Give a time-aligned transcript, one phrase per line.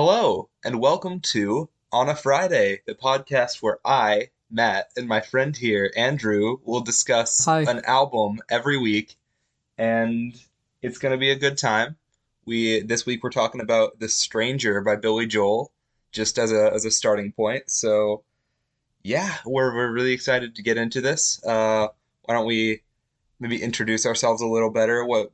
[0.00, 5.56] Hello, and welcome to On a Friday, the podcast where I, Matt, and my friend
[5.56, 7.62] here, Andrew, will discuss Hi.
[7.62, 9.16] an album every week,
[9.76, 10.40] and
[10.82, 11.96] it's going to be a good time.
[12.44, 15.72] We this week we're talking about "The Stranger" by Billy Joel,
[16.12, 17.68] just as a as a starting point.
[17.68, 18.22] So,
[19.02, 21.44] yeah, we're we're really excited to get into this.
[21.44, 21.88] Uh,
[22.22, 22.82] why don't we
[23.40, 25.04] maybe introduce ourselves a little better?
[25.04, 25.32] What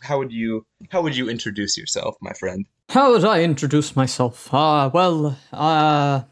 [0.00, 2.64] how would you how would you introduce yourself, my friend?
[2.88, 4.52] How would I introduce myself?
[4.52, 6.22] Uh, well, uh,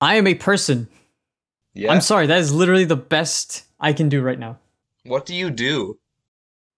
[0.00, 0.88] I am a person.
[1.74, 1.92] Yeah.
[1.92, 4.58] I'm sorry, that is literally the best I can do right now.
[5.04, 5.98] What do you do?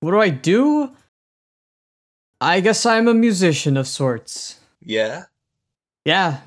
[0.01, 0.91] What do I do?
[2.41, 4.61] I guess I'm a musician of sorts.
[4.81, 5.25] Yeah.
[6.05, 6.41] Yeah,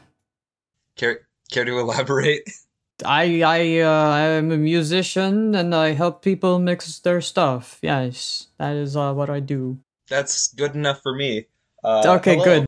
[0.95, 2.49] Care care to elaborate?
[3.05, 7.77] I I uh, I'm a musician and I help people mix their stuff.
[7.81, 9.77] Yes, that is uh, what I do.
[10.09, 11.45] That's good enough for me.
[11.83, 12.43] Uh, Okay, hello.
[12.45, 12.65] good.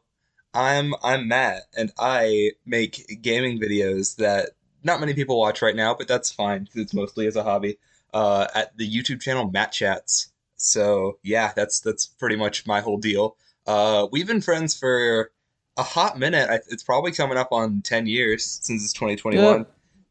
[0.54, 4.52] I'm I'm Matt, and I make gaming videos that
[4.84, 7.78] not many people watch right now, but that's fine because it's mostly as a hobby.
[8.14, 10.32] Uh, at the YouTube channel Matt Chats.
[10.58, 13.36] So yeah, that's that's pretty much my whole deal.
[13.66, 15.32] Uh, we've been friends for
[15.78, 16.48] a hot minute.
[16.50, 19.60] I, it's probably coming up on ten years since it's 2021.
[19.60, 19.64] Yeah.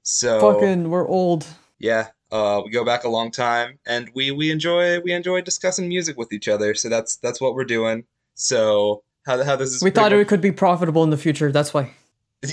[0.03, 1.47] So Fucking, we're old.
[1.79, 5.87] yeah uh, we go back a long time and we we enjoy we enjoy discussing
[5.89, 8.03] music with each other so that's that's what we're doing
[8.43, 11.53] so how, how this is We thought it could be profitable in the future.
[11.53, 11.91] That's why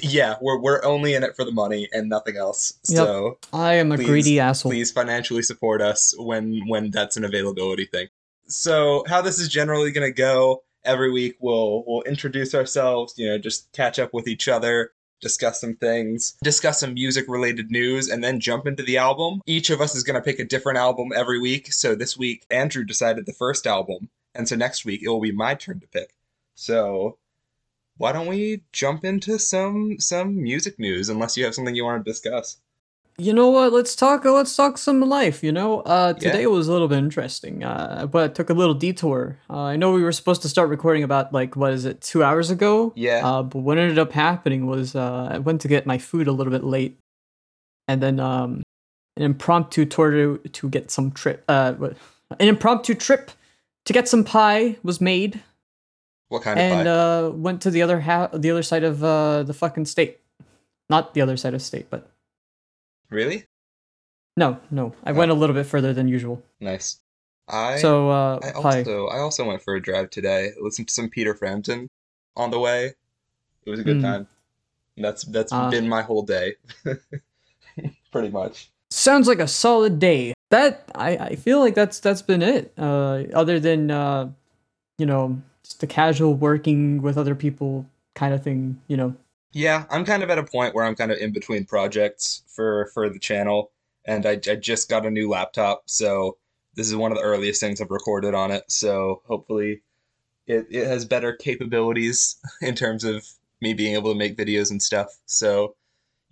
[0.04, 2.98] yeah we're, we're only in it for the money and nothing else Yep.
[2.98, 4.72] so I am a Please, greedy asshole.
[4.72, 8.08] please financially support us when when that's an availability thing
[8.46, 13.28] so how this is generally going to go every week we'll we'll introduce ourselves you
[13.28, 18.10] know just catch up with each other discuss some things discuss some music related news
[18.10, 20.78] and then jump into the album each of us is going to pick a different
[20.78, 25.02] album every week so this week andrew decided the first album and so next week
[25.04, 26.14] it will be my turn to pick
[26.56, 27.18] so
[27.98, 32.04] why don't we jump into some some music news unless you have something you want
[32.04, 32.58] to discuss
[33.22, 33.74] You know what?
[33.74, 34.24] Let's talk.
[34.24, 35.44] Let's talk some life.
[35.44, 36.32] You know, uh, Yeah.
[36.32, 39.36] today was a little bit interesting, uh, but it took a little detour.
[39.50, 42.24] Uh, I know we were supposed to start recording about like what is it, two
[42.24, 42.94] hours ago?
[42.96, 43.28] Yeah.
[43.28, 46.32] Uh, but what ended up happening was uh, I went to get my food a
[46.32, 46.96] little bit late,
[47.90, 48.64] and then um,
[49.18, 51.44] an impromptu tour to to get some trip.
[51.50, 51.74] Uh,
[52.40, 53.32] an impromptu trip
[53.90, 55.42] to get some pie was made,
[56.30, 59.42] what kind of and uh, went to the other ha- the other side of uh,
[59.42, 60.20] the fucking state,
[60.90, 62.08] not the other side of state, but
[63.10, 63.46] really
[64.38, 65.16] no, no, I Oh.
[65.16, 66.42] went a little bit further than usual.
[66.62, 67.00] Nice.
[67.48, 68.78] I so uh, I pie.
[68.84, 70.52] also I also went for a drive today.
[70.62, 71.88] Listened to some Peter Frampton
[72.38, 72.94] on the way.
[73.66, 74.04] It was a good Hmm.
[74.04, 74.28] time.
[74.98, 75.72] And that's that's Ah.
[75.72, 76.56] been my whole day.
[78.12, 78.70] Pretty much.
[78.92, 80.34] Sounds like a solid day.
[80.50, 82.74] That I, I feel like that's that's been it.
[82.78, 84.32] Uh, other than uh,
[84.98, 88.82] you know, just the casual working with other people kind of thing.
[88.88, 89.16] You know.
[89.52, 92.90] Yeah, I'm kind of at a point where I'm kind of in between projects for
[92.94, 93.72] for the channel,
[94.06, 96.38] and I, I just got a new laptop, so
[96.76, 98.64] this is one of the earliest things I've recorded on it.
[98.72, 99.82] So hopefully,
[100.48, 103.26] it it has better capabilities in terms of
[103.62, 105.08] me being able to make videos and stuff.
[105.26, 105.76] So,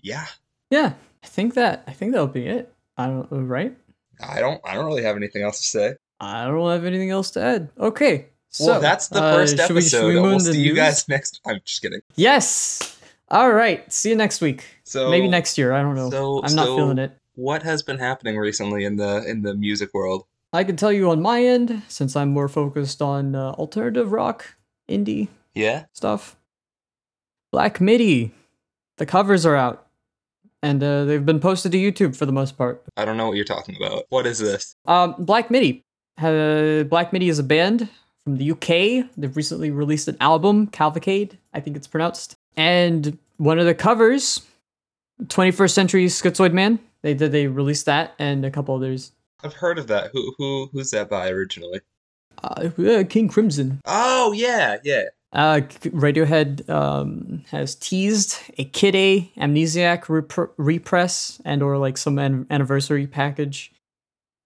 [0.01, 0.25] yeah,
[0.69, 2.73] Yeah, I think that I think that'll be it.
[2.97, 3.75] I don't right.
[4.21, 5.95] I don't I don't really have anything else to say.
[6.19, 7.69] I don't have anything else to add.
[7.79, 8.27] Okay.
[8.49, 10.07] So, well, that's the uh, first should we- should episode.
[10.07, 10.75] we we'll see you news?
[10.77, 11.41] guys next.
[11.45, 12.01] I'm just kidding.
[12.15, 12.97] Yes.
[13.29, 13.91] All right.
[13.91, 14.63] See you next week.
[14.83, 15.73] So Maybe next year.
[15.73, 16.09] I don't know.
[16.09, 17.11] so- I'm not so- feeling it.
[17.35, 20.25] What has been happening recently in the in the music world?
[20.53, 24.55] I can tell you on my end, since I'm more focused on uh, alternative rock,
[24.89, 25.85] indie Yeah.
[25.93, 26.35] stuff.
[27.51, 28.31] Black MIDI,
[28.97, 29.86] the covers are out,
[30.63, 32.83] and uh, they've been posted to YouTube for the most part.
[32.97, 34.05] I don't know what you're talking about.
[34.09, 34.75] What is this?
[34.85, 35.83] Um, Black MIDI,
[36.17, 37.89] uh, Black MIDI is a band
[38.23, 39.09] from the UK.
[39.17, 44.41] They've recently released an album, Cavalcade, I think it's pronounced, and one of the covers,
[45.23, 46.79] 21st Century Schizoid Man.
[47.03, 47.31] They did.
[47.31, 49.11] They released that and a couple others.
[49.43, 50.09] I've heard of that.
[50.13, 51.81] Who who who's that by originally?
[52.43, 53.79] Uh, uh, King Crimson.
[53.85, 55.03] Oh yeah, yeah.
[55.33, 62.17] Uh, Radiohead um, has teased a Kid A Amnesiac rep- repress and or like some
[62.17, 63.71] an- anniversary package.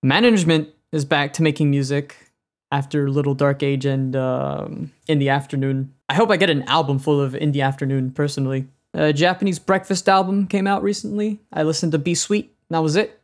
[0.04, 2.32] MGMT is back to making music
[2.72, 5.94] after Little Dark Age and um, In the Afternoon.
[6.10, 8.68] I hope I get an album full of In the Afternoon personally.
[8.94, 11.40] A Japanese breakfast album came out recently.
[11.54, 12.54] I listened to Be Sweet.
[12.70, 13.22] That was it.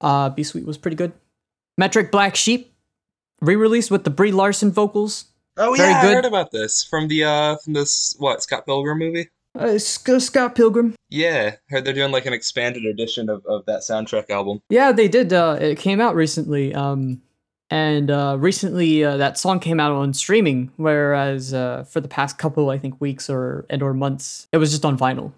[0.00, 1.12] Uh, Be Sweet was pretty good.
[1.78, 2.72] Metric Black Sheep
[3.40, 5.26] re-released with the Brie Larson vocals.
[5.56, 8.98] Oh Very yeah, I heard about this from the uh from this what Scott Pilgrim
[8.98, 9.30] movie.
[9.58, 10.94] Uh, Scott Pilgrim.
[11.08, 14.60] Yeah, heard they're doing like an expanded edition of, of that soundtrack album.
[14.68, 15.32] Yeah, they did.
[15.32, 16.74] Uh, it came out recently.
[16.74, 17.22] Um,
[17.70, 22.38] And uh, recently, uh, that song came out on streaming, whereas uh, for the past
[22.38, 25.32] couple, I think, weeks or and or months, it was just on vinyl.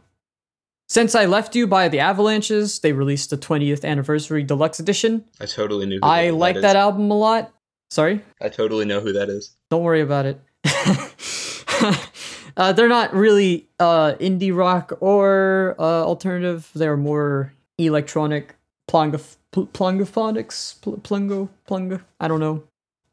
[0.89, 5.25] Since I Left You by the Avalanches, they released the 20th anniversary deluxe edition.
[5.41, 6.01] I totally knew.
[6.03, 7.53] I like that album a lot.
[7.91, 8.23] Sorry?
[8.41, 9.57] I totally know who that is.
[9.71, 10.41] Don't worry about it.
[12.57, 16.71] uh, they're not really uh, indie rock or uh, alternative.
[16.75, 18.55] They're more electronic
[18.91, 20.81] plongof- pl- plongophonics.
[20.83, 22.01] Pl- plungo plungo.
[22.21, 22.65] I don't know.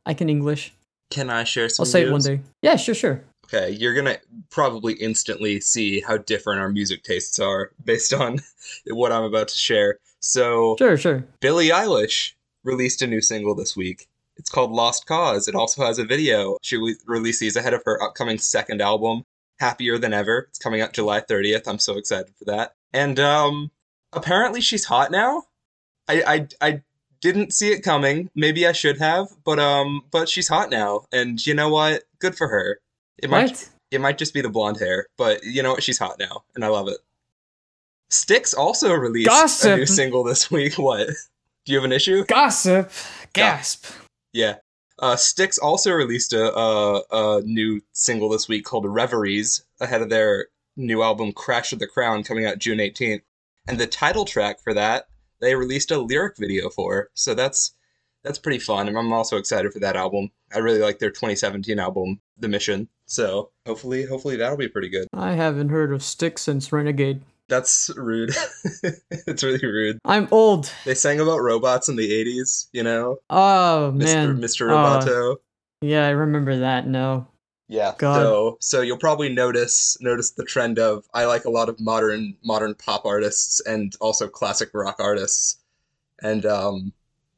[0.05, 0.73] I can English.
[1.11, 1.83] Can I share some?
[1.83, 2.25] I'll say it one news?
[2.25, 2.39] day.
[2.61, 3.23] Yeah, sure, sure.
[3.45, 4.17] Okay, you're gonna
[4.49, 8.39] probably instantly see how different our music tastes are based on
[8.87, 9.99] what I'm about to share.
[10.19, 11.23] So, Sure, sure.
[11.39, 12.33] Billie Eilish
[12.63, 14.07] released a new single this week.
[14.37, 15.47] It's called Lost Cause.
[15.47, 16.57] It also has a video.
[16.61, 19.23] She re- released these ahead of her upcoming second album,
[19.59, 20.47] Happier Than Ever.
[20.49, 21.67] It's coming out July 30th.
[21.67, 22.73] I'm so excited for that.
[22.93, 23.71] And um,
[24.13, 25.43] apparently she's hot now.
[26.07, 26.81] I, I I
[27.21, 28.29] didn't see it coming.
[28.35, 32.03] Maybe I should have, but um, but she's hot now, and you know what?
[32.19, 32.79] Good for her.
[33.17, 33.69] It might What?
[33.91, 35.81] it might just be the blonde hair, but you know what?
[35.81, 36.97] She's hot now, and I love it.
[38.11, 39.27] Styx also released
[39.65, 40.75] a new single this week.
[40.75, 41.07] What?
[41.07, 42.23] Do you have an issue?
[42.25, 42.91] Gossip.
[43.33, 43.85] Gasp.
[44.35, 44.55] Yeah.
[44.99, 50.09] Uh, Styx also released a, a, a new single this week called Reveries ahead of
[50.09, 53.21] their new album Crash of the Crown coming out June 18th.
[53.67, 55.07] And the title track for that,
[55.39, 57.09] they released a lyric video for.
[57.13, 57.73] So that's
[58.23, 58.87] that's pretty fun.
[58.87, 60.31] And I'm also excited for that album.
[60.53, 62.89] I really like their 2017 album, The Mission.
[63.05, 65.07] So hopefully, hopefully that'll be pretty good.
[65.13, 67.21] I haven't heard of Styx since Renegade.
[67.47, 68.31] That's rude.
[68.83, 69.99] it's really rude.
[70.03, 70.71] I'm old.
[70.83, 73.17] They sang about robots in the 80s, you know?
[73.29, 74.03] Oh Mr.
[74.03, 74.37] man.
[74.41, 74.69] Mr.
[74.69, 75.35] Uh, Roboto.
[75.81, 76.87] yeah, I remember that.
[76.87, 77.27] No.
[77.67, 77.93] Yeah.
[77.97, 78.17] God.
[78.17, 82.35] So so you'll probably notice notice the trend of I like a lot of modern
[82.43, 85.57] modern pop artists and also classic rock artists.
[86.21, 86.93] And um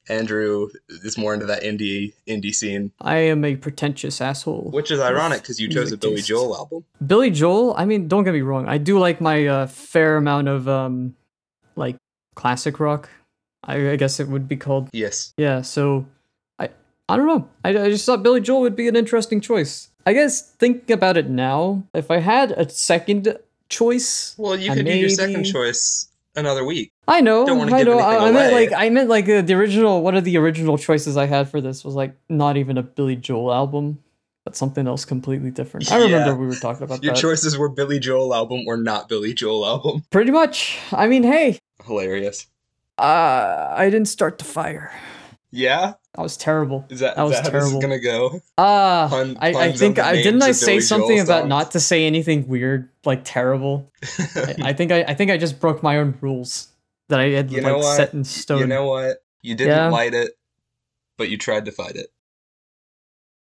[0.09, 4.69] Andrew is more into that indie indie scene, I am a pretentious asshole.
[4.71, 6.27] which is ironic because you chose a Billy taste.
[6.27, 6.85] Joel album.
[7.05, 8.67] Billy Joel, I mean, don't get me wrong.
[8.67, 11.15] I do like my uh, fair amount of um
[11.75, 11.97] like
[12.35, 13.09] classic rock.
[13.63, 14.89] I, I guess it would be called.
[14.93, 15.33] Yes.
[15.37, 16.05] Yeah, so
[16.59, 16.69] I
[17.09, 17.47] I don't know.
[17.65, 19.89] I, I just thought Billy Joel would be an interesting choice.
[20.05, 23.37] I guess thinking about it now, if I had a second
[23.67, 26.07] choice, Well, you could do your second choice
[26.37, 26.91] another week.
[27.07, 27.99] I know, I know.
[27.99, 30.01] I, I meant like I meant like uh, the original.
[30.01, 33.15] One of the original choices I had for this was like not even a Billy
[33.17, 33.99] Joel album,
[34.45, 35.91] but something else completely different.
[35.91, 36.35] I remember Yeah.
[36.35, 37.19] we were talking about Your that.
[37.21, 40.03] choices were Billy Joel album or not Billy Joel album.
[40.11, 40.77] Pretty much.
[40.93, 42.47] I mean, hey, Hilarious.
[42.97, 44.91] uh, I didn't start the fire.
[45.51, 45.93] Yeah?
[46.17, 46.83] That was terrible.
[46.89, 47.81] Is that, That was is that how this is terrible.
[47.81, 48.41] gonna go?
[48.57, 51.49] Uh, Pun- I, I think I didn't I say Billy something Joel about songs?
[51.49, 53.91] not to say anything weird, like terrible.
[54.35, 56.69] I, I think I, I think I just broke my own rules
[57.09, 58.57] that I had You like set in stone.
[58.59, 59.23] You know what?
[59.43, 59.89] You didn't Yeah.
[59.89, 60.31] light it,
[61.19, 62.07] but you tried to fight it.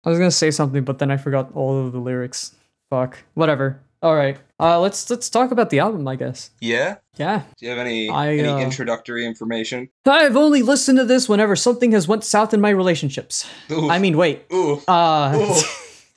[0.05, 2.55] I was gonna say something, but then I forgot all of the lyrics.
[2.89, 3.19] Fuck.
[3.35, 3.79] Whatever.
[4.03, 4.39] All right.
[4.61, 6.07] Uh, let's let's talk about the album.
[6.07, 6.51] I guess.
[6.61, 6.97] Yeah?
[7.17, 7.43] Yeah.
[7.59, 9.89] Do you have any I, any uh, introductory information?
[10.07, 13.49] I've only listened to this whenever something has went south in my relationships.
[13.71, 13.91] Oof.
[13.91, 14.45] I mean, wait.
[14.53, 14.81] Ooh.
[14.87, 15.61] Uh.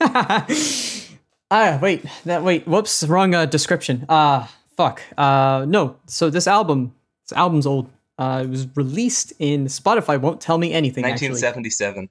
[0.00, 2.04] ah, wait.
[2.24, 2.66] That wait.
[2.68, 3.02] Whoops.
[3.04, 4.06] Wrong uh, description.
[4.08, 5.02] Ah, fuck.
[5.16, 5.96] Uh, no.
[6.06, 6.94] So this album,
[7.28, 7.90] this album's old.
[8.18, 10.20] Uh, it was released in Spotify.
[10.20, 11.04] Won't tell me anything.
[11.04, 11.30] Actually.
[11.30, 12.08] 1977.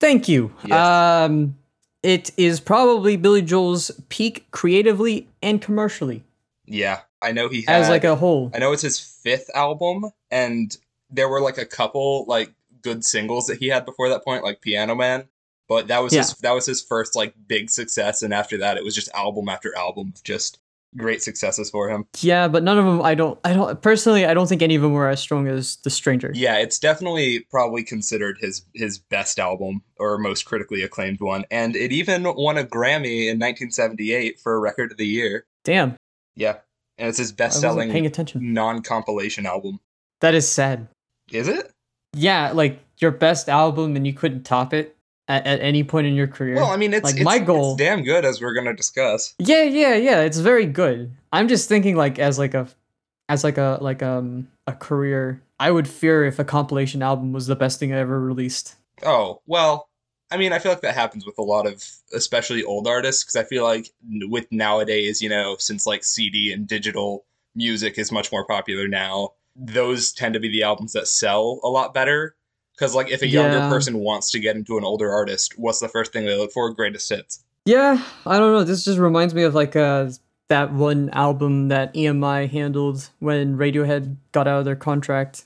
[0.00, 0.52] Thank you.
[0.64, 0.78] Yes.
[0.78, 1.56] Um,
[2.02, 6.22] it is probably Billy Joel's peak creatively and commercially
[6.66, 7.82] Yeah, I know he had.
[7.82, 8.50] as like a whole.
[8.54, 10.76] I know it's his fifth album, and
[11.10, 12.52] there were like a couple like
[12.82, 15.28] good singles that he had before that point, like Piano Man.
[15.68, 18.84] But that was his that was his first like big success, and after that, it
[18.84, 20.58] was just album after album of just
[20.96, 22.06] great successes for him.
[22.20, 23.02] Yeah, but none of them.
[23.02, 23.38] I don't.
[23.44, 24.24] I don't personally.
[24.26, 26.32] I don't think any of them were as strong as The Stranger.
[26.34, 31.76] Yeah, it's definitely probably considered his his best album or most critically acclaimed one, and
[31.76, 35.46] it even won a Grammy in 1978 for Record of the Year.
[35.64, 35.96] Damn.
[36.36, 36.58] Yeah,
[36.96, 38.52] and it's his best wasn't paying attention.
[38.52, 39.80] non compilation album.
[40.20, 40.88] That is sad.
[41.30, 41.70] Is it?
[42.14, 44.96] Yeah, like your best album and you couldn't top it
[45.28, 46.56] at, at any point in your career.
[46.56, 49.34] Well, I mean, it's Like, it's, my it's goal- damn good as we're gonna discuss.
[49.38, 50.20] yeah, yeah, yeah.
[50.22, 51.14] It's very good.
[51.32, 52.68] I'm just thinking like as like a
[53.28, 55.42] as like a like um a career.
[55.60, 58.74] I would fear if a compilation album was the best thing I ever released.
[59.02, 59.88] Oh well,
[60.30, 63.36] I mean, I feel like that happens with a lot of, especially old artists, because
[63.36, 63.90] I feel like
[64.28, 69.32] with nowadays, you know, since like CD and digital music is much more popular now,
[69.56, 72.36] those tend to be the albums that sell a lot better.
[72.78, 73.68] Because like, if a younger Yeah.
[73.68, 76.70] person wants to get into an older artist, what's the first thing they look for?
[76.72, 77.42] Greatest hits.
[77.64, 78.62] Yeah, I don't know.
[78.64, 80.10] This just reminds me of like uh
[80.48, 85.44] that one album that EMI handled when Radiohead got out of their contract.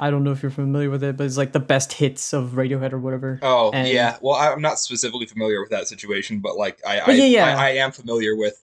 [0.00, 2.50] I don't know if you're familiar with it, but it's like the best hits of
[2.50, 3.40] Radiohead or whatever.
[3.42, 4.16] Oh And- yeah.
[4.20, 7.46] Well, I'm not specifically familiar with that situation, but like I, I, yeah, yeah.
[7.58, 8.62] I, I am familiar with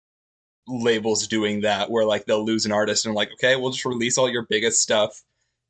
[0.69, 4.19] labels doing that, where like they'll lose an artist and like, okay, we'll just release
[4.19, 5.23] all your biggest stuff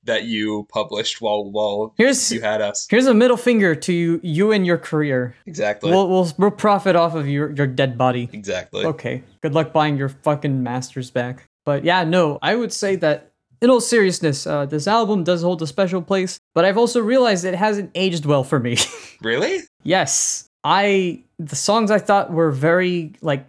[0.05, 2.87] that you published while while Here's you had us.
[2.91, 5.35] here's a middle finger to you, you and your career.
[5.47, 5.91] Exactly.
[5.91, 8.29] We'll, we'll we'll profit off of your your dead body.
[8.33, 8.85] exactly.
[8.85, 9.23] Okay.
[9.41, 11.49] Good luck buying your fucking masters back.
[11.65, 15.63] But yeah, no, I would say that in all seriousness, uh, this album does hold
[15.63, 18.77] a special place, but I've also realized it hasn't aged well for me.
[19.23, 19.61] Really?
[19.85, 23.47] yes, I the songs I thought were very like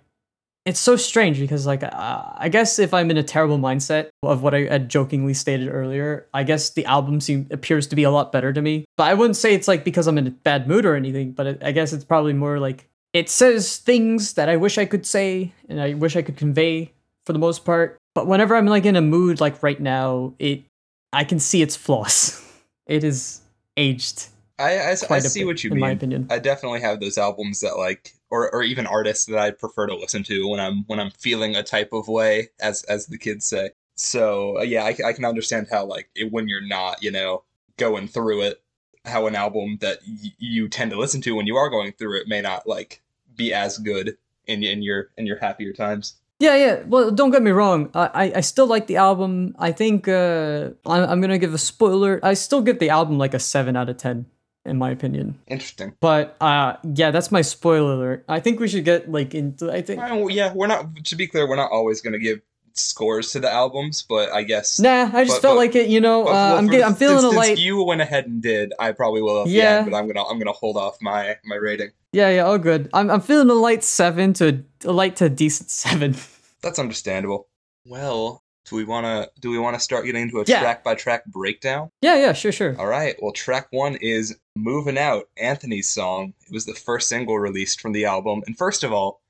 [0.66, 4.44] it's so strange because like uh, I guess if I'm in a terrible mindset of
[4.44, 8.12] what I had jokingly stated earlier, I guess the album seem appears to be a
[8.12, 8.86] lot better to me.
[8.96, 11.48] But I wouldn't say it's like because I'm in a bad mood or anything, but
[11.48, 15.06] it, I guess it's probably more like it says things that I wish I could
[15.06, 16.94] say and I wish I could convey
[17.26, 17.98] for the most part.
[18.16, 20.64] But whenever I'm like in a mood like right now, it
[21.12, 22.40] I can see its flaws.
[22.86, 23.40] It is
[23.78, 24.28] aged
[24.60, 26.28] I I, I quite a see bit, what you in my opinion.
[26.30, 29.96] I definitely have those albums that like or, or even artists that I prefer to
[29.96, 33.46] listen to when I'm when I'm feeling a type of way as as the kids
[33.46, 33.70] say.
[33.94, 37.44] So uh, yeah, I, I can understand how like it, when you're not you know
[37.78, 38.64] going through it,
[39.06, 42.20] how an album that y- you tend to listen to when you are going through
[42.22, 43.04] it may not like
[43.36, 46.16] be as good in in your in your happier times.
[46.40, 46.84] Yeah, yeah.
[46.88, 47.92] Well, don't get me wrong.
[47.94, 49.56] I, I, still like the album.
[49.60, 52.20] I think uh, I'm, I'm gonna give a spoiler.
[52.24, 54.26] I still give the album like a seven out of ten,
[54.66, 55.40] in my opinion.
[55.48, 55.94] Interesting.
[56.00, 58.26] But uh, yeah, that's my spoiler alert.
[58.30, 59.72] I think we should get like into.
[59.72, 61.06] I think Uh, yeah, we're not.
[61.06, 62.40] To be clear, we're not always going to give
[62.76, 64.80] scores to the albums, but I guess.
[64.80, 65.10] nah.
[65.14, 65.90] I just But- felt but- like it.
[65.90, 67.58] You know, But- uh, well, I'm for- I'm feeling since, a since light.
[67.60, 69.42] you went ahead and did, I probably will.
[69.42, 69.78] At the Yeah.
[69.80, 71.92] end, but I'm gonna I'm gonna hold off my my rating.
[72.14, 72.42] Yeah, yeah.
[72.44, 72.90] All good.
[72.94, 76.16] I'm I'm feeling a light seven to a light to decent seven.
[76.62, 77.48] That's understandable.
[77.86, 80.60] Well, do we wanna do we wanna start getting into a Yeah.
[80.62, 81.90] track by track breakdown?
[82.02, 82.34] yeah, yeah.
[82.34, 82.76] Sure, sure.
[82.80, 83.16] All right.
[83.22, 86.34] Well, track one is "Moving Out," Anthony's song.
[86.48, 88.42] It was the first single released from the album.
[88.48, 89.22] And first of all,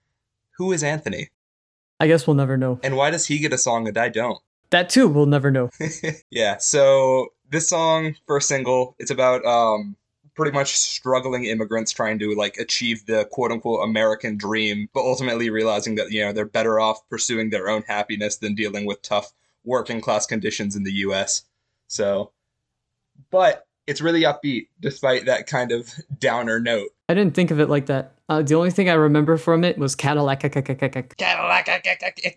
[0.57, 1.29] who is Anthony,
[1.99, 2.79] I guess we'll never know.
[2.83, 4.39] and why does he get a song and I don't?
[4.69, 5.69] That too, we'll never know.
[6.29, 9.95] yeah, so this song, first single, it's about um
[10.35, 15.49] pretty much struggling immigrants trying to like achieve the quote unquote American dream, but ultimately
[15.49, 19.33] realizing that, you know, they're better off pursuing their own happiness than dealing with tough
[19.63, 21.43] working class conditions in the US.
[21.87, 22.31] So
[23.29, 26.89] but it's really upbeat despite that kind of downer note.
[27.09, 28.13] I didn't think of it like that.
[28.29, 30.39] Uh, the only thing I remember from it was Cadillac.
[30.39, 31.17] Cadillac.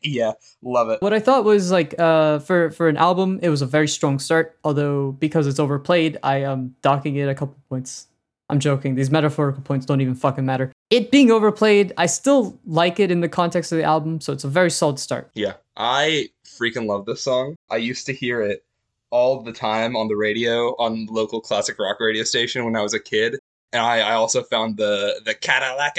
[0.03, 1.00] Yeah, love it.
[1.00, 4.19] What I thought was like uh for for an album, it was a very strong
[4.19, 4.59] start.
[4.65, 8.09] Although because it's overplayed, I am docking it a couple points.
[8.49, 8.95] I'm joking.
[8.95, 10.73] These metaphorical points don't even fucking matter.
[10.91, 14.45] It being overplayed, I still like it in the context of the album, so it's
[14.45, 15.31] a very solid start.
[15.35, 17.57] Yeah, I freaking love this song.
[17.71, 18.65] I used to hear it
[19.11, 22.95] all the time on the radio on local classic rock radio station when I was
[22.95, 23.39] a kid.
[23.73, 25.97] And I, I also found the the Cadillac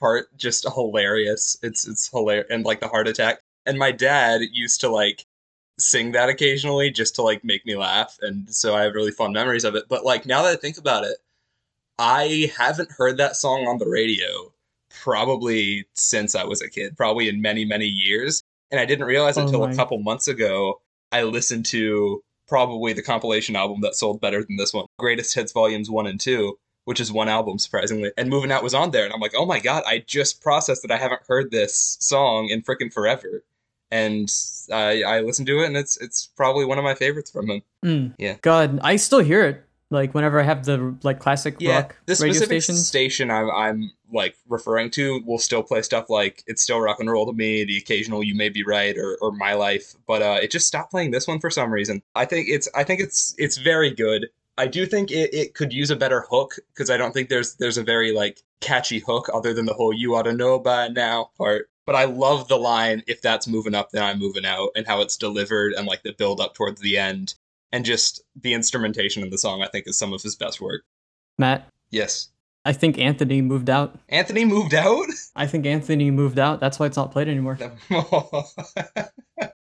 [0.00, 1.58] part just hilarious.
[1.62, 3.40] It's it's hilarious and like the heart attack.
[3.66, 5.24] And my dad used to like
[5.78, 9.32] sing that occasionally just to like make me laugh and so I have really fond
[9.32, 9.84] memories of it.
[9.88, 11.16] But like now that I think about it,
[11.98, 14.52] I haven't heard that song on the radio
[14.90, 19.38] probably since I was a kid, probably in many many years and I didn't realize
[19.38, 19.72] Oh until my.
[19.72, 20.80] a couple months ago.
[21.12, 25.52] I listened to probably the compilation album that sold better than this one, Greatest Hits
[25.52, 28.12] Volumes One and Two, which is one album surprisingly.
[28.16, 30.82] And Moving Out was on there, and I'm like, oh my god, I just processed
[30.82, 33.42] that I haven't heard this song in freaking forever.
[33.90, 34.30] And
[34.72, 37.62] I I listened to it, and it's it's probably one of my favorites from him.
[37.84, 38.14] Mm.
[38.18, 38.36] Yeah.
[38.42, 39.64] God, I still hear it.
[39.94, 42.86] Like whenever I have the like classic Yeah, rock the radio specific stations.
[42.86, 47.10] station I'm, I'm like referring to will still play stuff like "It's Still Rock and
[47.10, 50.38] Roll to Me," the occasional "You May Be Right" or, or "My Life," but uh,
[50.42, 52.02] it just stopped playing this one for some reason.
[52.14, 54.26] I think it's I think it's it's very good.
[54.58, 57.54] I do think it, it could use a better hook because I don't think there's
[57.54, 60.88] there's a very like catchy hook other than the whole "You ought to know by
[60.88, 61.70] now" part.
[61.86, 65.00] But I love the line "If that's moving up, then I'm moving out," and how
[65.02, 67.34] it's delivered and like the build up towards the end,
[67.74, 69.62] and just the instrumentation in the song.
[69.62, 70.82] I think is some of his best work.
[71.38, 72.28] Matt, Yes.
[72.64, 73.98] I think Anthony moved out.
[74.08, 75.06] Anthony moved out?
[75.36, 76.60] I think Anthony moved out.
[76.60, 77.58] That's why it's not played anymore.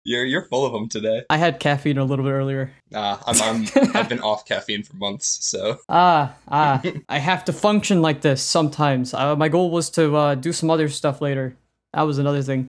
[0.06, 1.24] you're you're full of them today.
[1.30, 2.72] I had caffeine a little bit earlier.
[2.92, 6.82] Nah, I'm, I'm I've been off caffeine for months, so Ah, ah.
[7.10, 9.13] I have to function like this sometimes.
[9.13, 11.58] Uh, my goal was to uh, do some other stuff later.
[11.94, 12.68] That was another thing.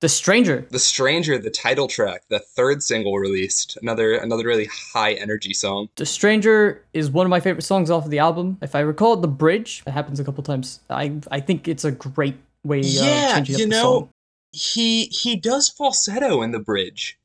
[0.00, 0.66] The Stranger.
[0.70, 5.88] The Stranger, the title track, the third single released, another another really high energy song.
[5.96, 8.58] The Stranger is one of my favorite songs off of the album.
[8.60, 9.82] If I recall, the bridge.
[9.86, 10.80] It happens a couple times.
[10.90, 12.80] I I think it's a great way.
[12.80, 14.10] Yeah, uh, changing up you the know, song.
[14.52, 17.18] He he does falsetto in the bridge.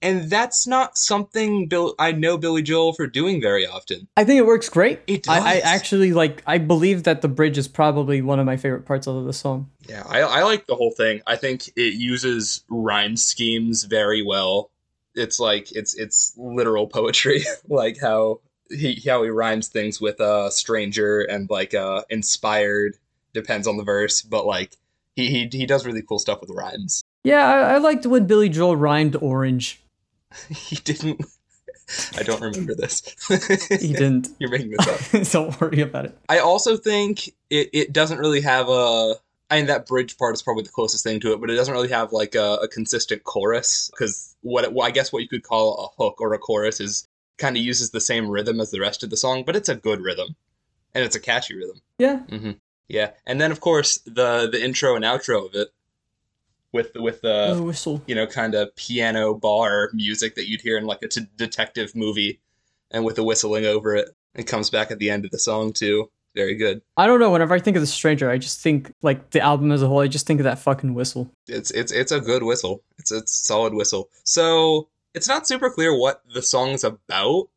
[0.00, 4.08] And that's not something Bill I know Billy Joel for doing very often.
[4.16, 5.00] I think it works great.
[5.06, 6.42] It I, I actually like.
[6.46, 9.70] I believe that the bridge is probably one of my favorite parts of the song.
[9.88, 11.22] Yeah, I, I like the whole thing.
[11.26, 14.70] I think it uses rhyme schemes very well.
[15.14, 18.40] It's like it's it's literal poetry, like how
[18.70, 22.96] he how he rhymes things with a uh, stranger and like uh inspired
[23.34, 24.76] depends on the verse, but like
[25.16, 27.02] he he he does really cool stuff with rhymes.
[27.24, 29.82] Yeah, I, I liked when Billy Joel rhymed orange.
[30.48, 31.24] he didn't.
[32.18, 33.02] I don't remember this.
[33.68, 34.28] He didn't.
[34.38, 35.30] You're making this up.
[35.32, 36.18] Don't worry about it.
[36.28, 39.14] I also think it, it doesn't really have a.
[39.50, 41.72] I mean, that bridge part is probably the closest thing to it, but it doesn't
[41.72, 45.28] really have like a, a consistent chorus because what it, well, I guess what you
[45.28, 47.08] could call a hook or a chorus is
[47.38, 49.74] kind of uses the same rhythm as the rest of the song, but it's a
[49.74, 50.36] good rhythm
[50.94, 51.80] and it's a catchy rhythm.
[51.98, 52.20] Yeah.
[52.28, 52.52] Mm-hmm.
[52.88, 55.68] Yeah, and then of course the the intro and outro of it
[56.72, 58.02] with the with the whistle.
[58.06, 61.94] you know, kind of piano bar music that you'd hear in like a t- detective
[61.94, 62.40] movie,
[62.90, 64.08] and with the whistling over it.
[64.34, 66.10] It comes back at the end of the song too.
[66.34, 66.82] Very good.
[66.96, 67.30] I don't know.
[67.30, 70.00] Whenever I think of the stranger, I just think like the album as a whole.
[70.00, 71.30] I just think of that fucking whistle.
[71.48, 72.82] It's it's it's a good whistle.
[72.98, 74.10] It's a solid whistle.
[74.24, 77.48] So it's not super clear what the song's about,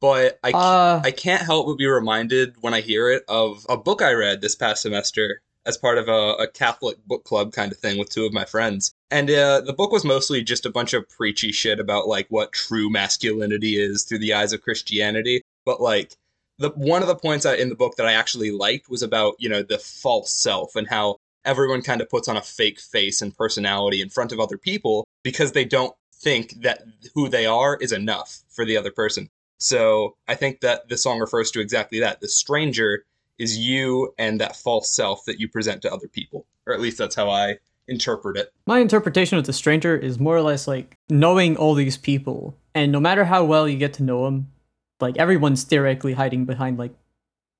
[0.00, 3.64] but I ca- Uh, I can't help but be reminded when I hear it of
[3.68, 7.52] a book I read this past semester as part of a, a Catholic book club
[7.52, 8.92] kind of thing with two of my friends.
[9.10, 12.52] And uh, the book was mostly just a bunch of preachy shit about like what
[12.52, 15.42] true masculinity is through the eyes of Christianity.
[15.64, 16.16] But like
[16.58, 19.34] the one of the points I, in the book that I actually liked was about
[19.38, 23.22] you know the false self and how everyone kind of puts on a fake face
[23.22, 26.82] and personality in front of other people because they don't think that
[27.14, 29.28] who they are is enough for the other person.
[29.58, 32.20] So I think that the song refers to exactly that.
[32.20, 33.04] The stranger
[33.40, 36.46] is you and that false self that you present to other people.
[36.66, 37.56] Or at least that's how I
[37.88, 38.52] interpret it.
[38.66, 42.92] my interpretation of the stranger is more or less like knowing all these people, and
[42.92, 44.52] no matter how well you get to know them,
[45.00, 46.92] like everyone's theoretically hiding behind like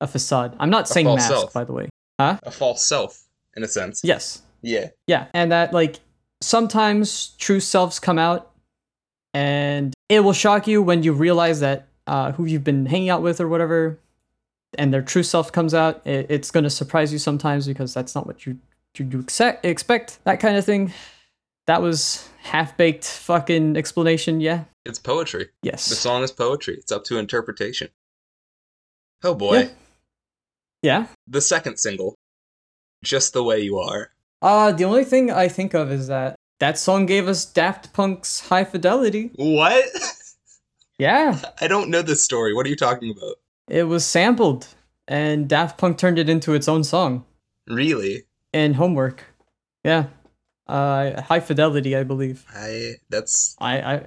[0.00, 0.54] a facade.
[0.60, 1.52] I'm not saying mask, self.
[1.52, 1.88] by the way.
[2.20, 2.38] Huh?
[2.44, 3.24] A false self,
[3.56, 4.02] in a sense.
[4.04, 4.42] Yes.
[4.62, 4.90] Yeah.
[5.08, 5.98] Yeah, and that like
[6.40, 8.52] sometimes true selves come out,
[9.34, 13.22] and it will shock you when you realize that uh, who you've been hanging out
[13.22, 13.98] with or whatever,
[14.78, 16.06] and their true self comes out.
[16.06, 18.58] It, it's going to surprise you sometimes because that's not what you
[18.98, 20.18] you do accept, expect.
[20.24, 20.92] That kind of thing.
[21.66, 24.40] That was half baked fucking explanation.
[24.40, 24.64] Yeah.
[24.84, 25.48] It's poetry.
[25.62, 26.74] Yes, the song is poetry.
[26.74, 27.88] It's up to interpretation.
[29.22, 29.58] Oh boy.
[29.60, 29.68] Yeah.
[30.82, 31.06] Yeah.
[31.28, 32.14] The second single,
[33.04, 34.10] Just the Way You Are.
[34.42, 38.48] Uh, the only thing I think of is that that song gave us Daft Punk's
[38.48, 39.30] High Fidelity.
[39.36, 39.84] What?
[40.98, 41.40] Yeah.
[41.58, 42.52] I don't know this story.
[42.52, 43.36] What are you talking about?
[43.70, 44.66] It was sampled,
[45.06, 47.24] and Daft Punk turned it into its own song
[47.68, 48.24] Really?
[48.52, 49.22] in Homework.
[49.84, 50.06] Yeah.
[50.66, 52.44] Uh, High Fidelity, I believe.
[52.54, 54.06] I that's I, I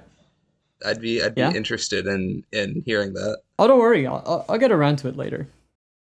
[0.86, 1.50] I'd be I'd Yeah?
[1.50, 3.38] be interested in in hearing that.
[3.58, 5.48] oh, don't worry, I'll, I'll, I'll get around to it later.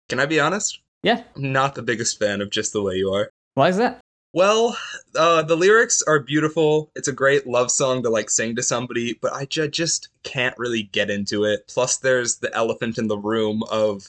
[0.09, 0.81] Can I be honest?
[1.03, 1.23] Yeah.
[1.37, 3.31] I'm not the biggest fan of Just the Way You Are.
[3.55, 4.00] Why is that?
[4.33, 4.79] Well,
[5.17, 6.91] uh, the lyrics are beautiful.
[6.95, 10.57] It's a great love song to like sing to somebody, but I ju- just can't
[10.57, 11.67] really get into it.
[11.67, 14.09] Plus, there's the elephant in the room of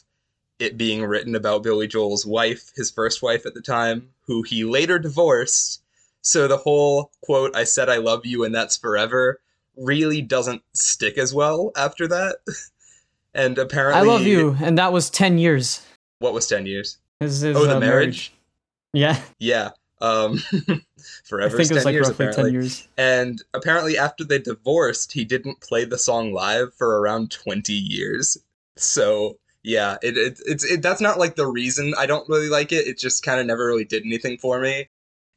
[0.60, 4.64] it being written about Billy Joel's wife, his first wife at the time, who he
[4.64, 5.82] later divorced.
[6.22, 9.42] So the whole quote, I said I love you and that's forever,
[9.76, 12.38] really doesn't stick as well after that.
[13.34, 14.00] and apparently.
[14.00, 15.84] I love you, and that was 10 years.
[16.20, 17.00] What was 10 years?
[17.22, 18.34] Oh, the uh, marriage?
[18.94, 19.20] Yeah.
[19.40, 19.72] Yeah.
[20.02, 22.52] Um, I think it was like years, roughly apparently.
[22.52, 22.88] 10 years.
[22.98, 28.38] And apparently, after they divorced, he didn't play the song live for around 20 years.
[28.78, 32.72] So, yeah, it, it, it's it, that's not like the reason I don't really like
[32.72, 32.88] it.
[32.88, 34.90] It just kind of never really did anything for me.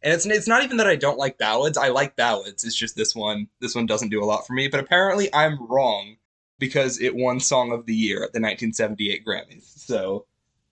[0.02, 1.78] And it's it's not even that I don't like ballads.
[1.78, 2.64] I like ballads.
[2.64, 4.68] It's just this one this one doesn't do a lot for me.
[4.68, 6.16] But apparently, I'm wrong
[6.58, 9.64] because it won Song of the Year at the 1978 Grammys.
[9.78, 10.24] So,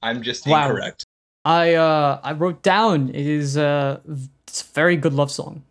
[0.02, 0.68] I'm just Wow.
[0.70, 1.04] incorrect.
[1.44, 4.00] I uh I wrote down it is uh
[4.46, 5.62] it's a very good love song.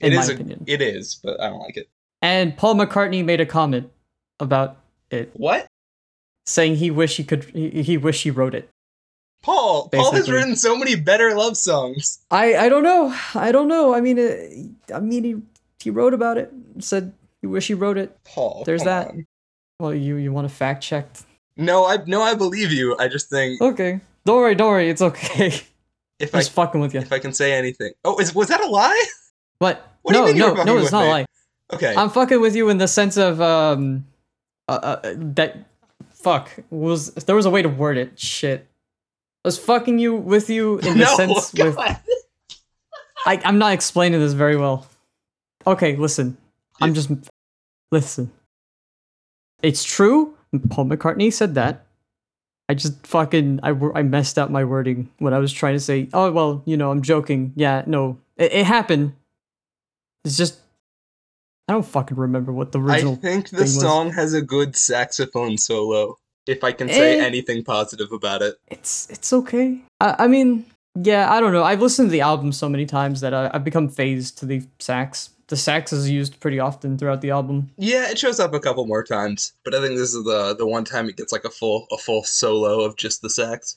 [0.00, 0.64] In It my is a- opinion.
[0.66, 1.88] it is, but I don't like it.
[2.22, 3.90] And Paul McCartney made a comment
[4.38, 4.76] about
[5.10, 5.66] it, What?
[6.46, 8.68] saying he wish he could he, he wish he wrote it.
[9.42, 9.88] Paul.
[9.88, 12.20] Paul has written so many better love songs.
[12.30, 13.14] I I don't know.
[13.34, 13.94] I don't know.
[13.94, 15.36] I mean uh, I mean he
[15.80, 16.52] he wrote about it.
[16.78, 18.16] Said he wish he wrote it.
[18.24, 18.64] Paul.
[18.64, 19.08] There's that.
[19.08, 19.26] on.
[19.80, 21.08] Well, you you want to fact check?
[21.56, 22.96] No, I no, I believe you.
[22.98, 24.00] I just think Okay.
[24.24, 24.90] Don't worry, don't worry.
[24.90, 25.52] It's okay.
[26.18, 27.00] if I Just fucking with you.
[27.00, 27.92] if I can say anything.
[28.04, 29.04] Oh, is was that a lie?
[29.58, 29.86] What?
[30.02, 31.26] What no, mean you were no, no, it's not a lie.
[31.72, 31.94] Okay.
[31.94, 34.06] I'm fucking with you in the sense of um,
[34.68, 35.66] uh, uh, that.
[36.12, 38.18] Fuck was there was a way to word it?
[38.18, 38.66] Shit.
[39.42, 41.78] I was fucking you with you in the no, sense with.
[41.78, 44.86] I I'm not explaining this very well.
[45.66, 46.36] Okay, listen.
[46.78, 47.10] I'm just
[47.90, 48.30] listen.
[49.62, 50.36] It's true.
[50.68, 51.86] Paul McCartney said that.
[52.70, 56.08] I just fucking I, I messed up my wording when I was trying to say,
[56.12, 57.52] oh well, you know, I'm joking.
[57.56, 59.14] Yeah, no, it, it happened.
[60.24, 60.60] It's just
[61.66, 63.14] I don't fucking remember what the original.
[63.14, 63.80] I think the thing was.
[63.80, 66.18] song has a good saxophone solo.
[66.46, 67.24] If I can say Eh.
[67.24, 68.54] anything positive about it.
[68.68, 69.80] It's it's okay.
[70.00, 71.64] I, I mean, yeah, I don't know.
[71.64, 74.62] I've listened to the album so many times that I, I've become phased to the
[74.78, 75.30] sax.
[75.50, 77.70] The sax is used pretty often throughout the album.
[77.76, 80.66] Yeah, it shows up a couple more times, but I think this is the the
[80.66, 83.76] one time it gets like a full a full solo of just the sax.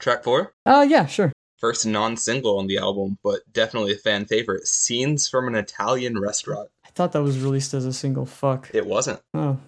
[0.00, 1.32] Track four, Uh, yeah, sure.
[1.58, 4.66] first non-single on the album, but definitely a fan favorite.
[4.66, 6.68] Scenes from an Italian restaurant.
[6.84, 8.26] I thought that was released as a single.
[8.26, 8.68] Fuck.
[8.74, 9.58] It wasn't, Oh,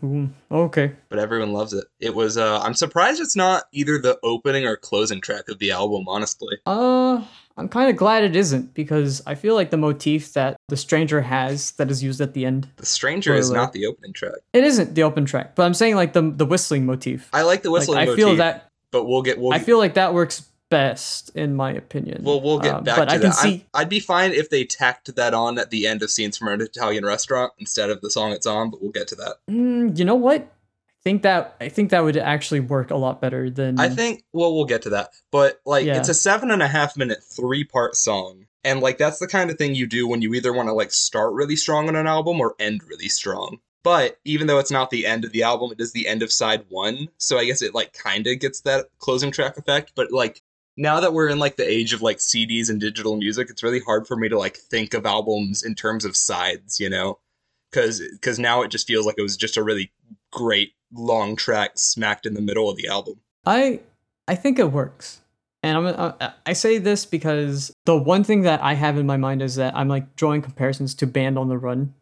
[0.50, 0.92] okay.
[1.08, 1.84] but everyone loves it.
[2.00, 2.36] It was.
[2.36, 6.06] Uh, I'm surprised it's not either the opening or closing track of the album.
[6.08, 7.22] Honestly, Uh,
[7.56, 11.20] I'm kind of glad it isn't because I feel like the motif that the stranger
[11.22, 12.68] has that is used at the end.
[12.76, 14.34] The Stranger is not the opening track.
[14.52, 17.28] It isn't the open track, but I'm saying like the the whistling motif.
[17.32, 19.38] I like the Like, whistling I motif, feel that but we'll get.
[19.38, 22.24] We'll I feel like that works best in my opinion.
[22.24, 23.36] Well, we'll get Um, back but to I can that.
[23.38, 23.66] I'm- see.
[23.74, 26.60] I'd be fine if they tacked that on at the end of scenes from an
[26.60, 29.36] Italian restaurant instead of the song it's on, but we'll get to that.
[29.48, 30.48] Mm, you know what?
[31.04, 34.24] I think that I think that would actually work a lot better than I think,
[34.32, 35.10] well, we'll get to that.
[35.30, 35.98] But, like, Yeah.
[35.98, 38.46] it's a seven and a half minute, three part song.
[38.64, 40.92] And, like, that's the kind of thing you do when you either want to, like,
[40.92, 43.58] start really strong on an album or end really strong.
[43.82, 46.32] But even though it's not the end of the album, it is the end of
[46.32, 47.08] side one.
[47.18, 49.92] So I guess it, like, kind of gets that closing track effect.
[49.94, 50.40] But, like,
[50.78, 53.80] now that we're in like the age of like CDs and digital music, it's really
[53.80, 57.18] hard for me to like think of albums in terms of sides, you know,
[57.70, 59.92] because because now it just feels like it was just a really
[60.32, 63.20] great long track smacked in the middle of the album.
[63.44, 63.80] I
[64.26, 65.20] I think it works.
[65.62, 69.16] And I'm I, I say this because the one thing that I have in my
[69.16, 71.94] mind is that I'm like drawing comparisons to Band on the Run,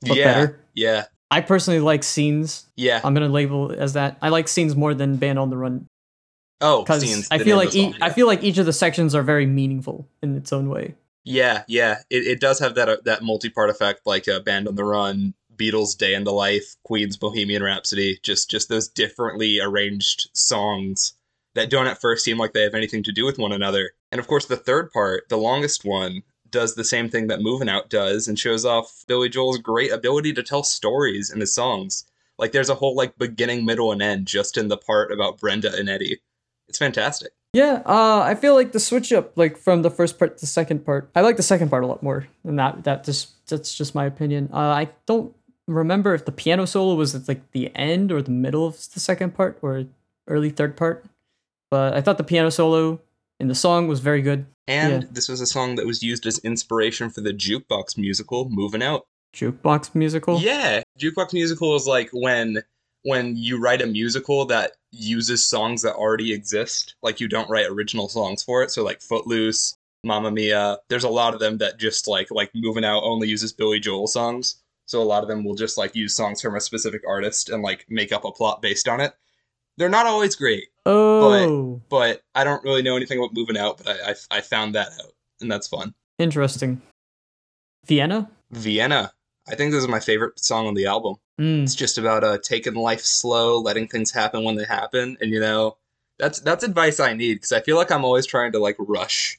[0.00, 0.60] but yeah, better.
[0.74, 2.66] yeah, I personally like scenes.
[2.76, 3.00] yeah.
[3.04, 4.16] I'm gonna label it as that.
[4.22, 5.86] I like scenes more than Band on the Run
[6.60, 7.28] oh, because scenes.
[7.30, 10.08] I feel like e- song, I feel like each of the sections are very meaningful
[10.22, 10.94] in its own way.
[11.24, 14.66] Yeah, yeah, it, it does have that uh, that multi part effect, like uh, Band
[14.66, 18.18] on the Run, Beatles' Day in the Life, Queen's Bohemian Rhapsody.
[18.22, 21.12] Just just those differently arranged songs
[21.54, 23.92] that don't at first seem like they have anything to do with one another.
[24.10, 27.68] And of course, the third part, the longest one, does the same thing that Moving
[27.68, 32.04] Out does, and shows off Billy Joel's great ability to tell stories in his songs.
[32.38, 35.74] Like there's a whole like beginning, middle, and end just in the part about Brenda
[35.74, 36.20] and Eddie.
[36.68, 37.32] It's fantastic.
[37.52, 40.46] Yeah, uh, I feel like the switch up, like from the first part to the
[40.46, 41.10] second part.
[41.16, 44.06] I like the second part a lot more, and that that just that's just my
[44.06, 44.50] opinion.
[44.52, 45.34] Uh, I don't
[45.74, 49.00] remember if the piano solo was at like the end or the middle of the
[49.00, 49.84] second part or
[50.28, 51.04] early third part,
[51.70, 53.00] but I thought the piano solo
[53.38, 54.46] in the song was very good.
[54.68, 55.08] And Yeah.
[55.12, 59.06] this was a song that was used as inspiration for the jukebox musical Moving Out.
[59.34, 60.40] Jukebox musical.
[60.40, 62.62] Yeah, jukebox musical is like when
[63.02, 66.96] when you write a musical that uses songs that already exist.
[67.02, 68.70] Like you don't write original songs for it.
[68.70, 70.78] So like Footloose, Mamma Mia.
[70.88, 74.06] There's a lot of them that just like like Moving Out only uses Billy Joel
[74.06, 74.56] songs.
[74.90, 77.62] So a lot of them will just like use songs from a specific artist and
[77.62, 79.12] like make up a plot based on it.
[79.76, 83.78] They're not always great, Oh, but I don't really know anything about Moving Out.
[83.78, 85.94] But I I, I found that out, and that's fun.
[86.18, 86.82] interesting.
[87.86, 88.28] Vienna.
[88.50, 89.12] Vienna.
[89.48, 91.14] I think this is my favorite song on the album.
[91.40, 91.62] Mm.
[91.62, 95.38] It's just about uh taking life slow, letting things happen when they happen, and you
[95.38, 95.76] know,
[96.18, 99.38] that's that's advice I need because I feel like I'm always trying to like rush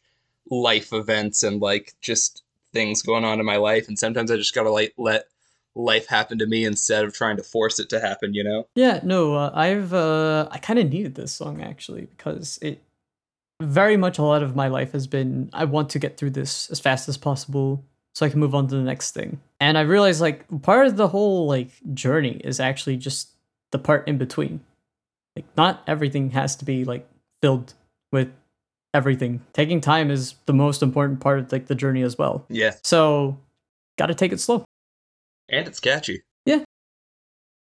[0.49, 4.55] life events and like just things going on in my life, and sometimes I just
[4.55, 5.25] gotta like let
[5.75, 8.33] life happen to me instead of trying to force it to happen.
[8.33, 8.67] You know?
[8.75, 12.81] Yeah, no, uh, I've uh, I kind of needed this song actually because it
[13.61, 16.69] very much a lot of my life has been I want to get through this
[16.71, 19.39] as fast as possible so I can move on to the next thing.
[19.59, 23.29] And I realized like part of the whole like journey is actually just
[23.71, 24.61] the part in between.
[25.35, 27.07] Like not everything has to be like
[27.41, 27.73] filled
[28.11, 28.29] with
[28.93, 29.41] everything.
[29.53, 32.45] Taking time is the most important part of like the journey as well.
[32.49, 33.37] Yeah, So,
[33.97, 34.65] got to take it slow.
[35.51, 36.23] And it's catchy.
[36.45, 36.63] Yeah.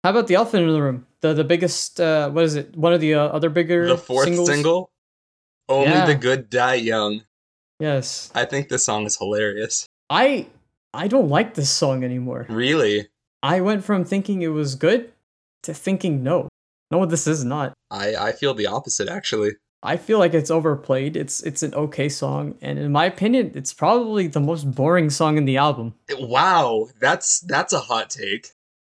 [0.04, 1.06] How about the elephant in the room?
[1.20, 2.76] The the biggest uh what is it?
[2.76, 4.48] One of the uh, other bigger The fourth singles?
[4.48, 4.90] single,
[5.68, 6.06] "Only Yeah.
[6.06, 7.22] the Good Die Young."
[7.80, 8.30] Yes.
[8.34, 9.86] I think this song is hilarious.
[10.10, 10.46] I
[10.94, 12.46] I don't like this song anymore.
[12.48, 13.08] Really,
[13.42, 15.12] I went from thinking it was good
[15.64, 16.48] to thinking no.
[16.90, 17.72] No, this is not.
[17.90, 19.52] I I feel the opposite actually.
[19.82, 21.16] I feel like it's overplayed.
[21.16, 25.36] It's it's an okay song, and in my opinion, it's probably the most boring song
[25.36, 25.94] in the album.
[26.18, 28.50] Wow, that's that's a hot take.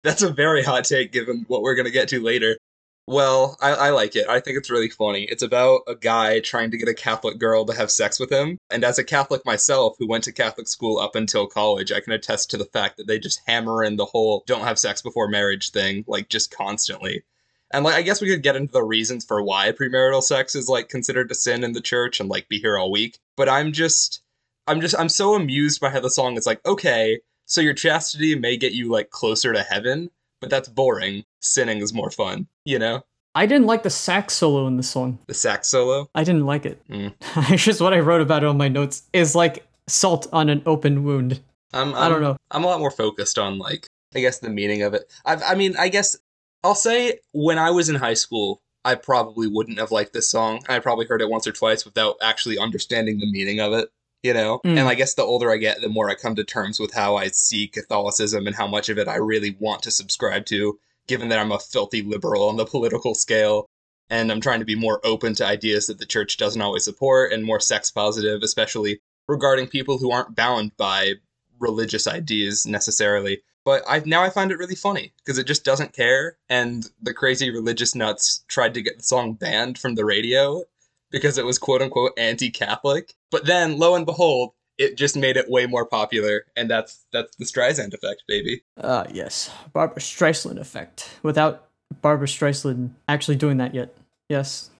[0.03, 2.57] That's a very hot take given what we're gonna get to later.
[3.05, 4.29] Well, I, I like it.
[4.29, 5.23] I think it's really funny.
[5.23, 8.57] It's about a guy trying to get a Catholic girl to have sex with him.
[8.69, 12.13] And as a Catholic myself who went to Catholic school up until college, I can
[12.13, 15.27] attest to the fact that they just hammer in the whole don't have sex before
[15.27, 17.23] marriage thing, like just constantly.
[17.73, 20.69] And like I guess we could get into the reasons for why premarital sex is
[20.69, 23.17] like considered a sin in the church and like be here all week.
[23.35, 24.21] But I'm just
[24.67, 28.35] I'm just I'm so amused by how the song is like, okay, so your chastity
[28.35, 31.25] may get you like closer to heaven, but that's boring.
[31.41, 33.03] Sinning is more fun, you know?
[33.35, 35.17] I didn't like the sax solo in the song.
[35.25, 36.07] The sax solo.
[36.13, 36.87] I didn't like it.
[36.87, 37.13] Mm.
[37.51, 40.61] it's just what I wrote about it on my notes is like salt on an
[40.67, 41.41] open wound.
[41.73, 42.37] I'm, I I'm, don't know.
[42.51, 45.11] I'm a lot more focused on like I guess the meaning of it.
[45.25, 46.15] I've, I mean, I guess
[46.63, 50.63] I'll say when I was in high school, I probably wouldn't have liked this song.
[50.67, 53.89] I probably heard it once or twice without actually understanding the meaning of it,
[54.23, 54.59] you know?
[54.65, 54.79] Mm.
[54.79, 57.15] And I guess the older I get, the more I come to terms with how
[57.15, 61.29] I see Catholicism and how much of it I really want to subscribe to, given
[61.29, 63.67] that I'm a filthy liberal on the political scale.
[64.09, 67.31] And I'm trying to be more open to ideas that the church doesn't always support
[67.31, 71.13] and more sex positive, especially regarding people who aren't bound by
[71.59, 73.41] religious ideas necessarily.
[73.65, 77.13] But I now I find it really funny because it just doesn't care, and the
[77.13, 80.63] crazy religious nuts tried to get the song banned from the radio
[81.11, 83.13] because it was quote unquote anti-Catholic.
[83.31, 87.35] But then, lo and behold, it just made it way more popular, and that's that's
[87.37, 88.63] the Streisand effect, baby.
[88.77, 89.49] Uh yes.
[89.71, 91.09] Barbra Streisand effect.
[91.23, 91.67] Without
[92.01, 93.95] Barbra Streisand actually doing that yet.
[94.27, 94.71] Yes.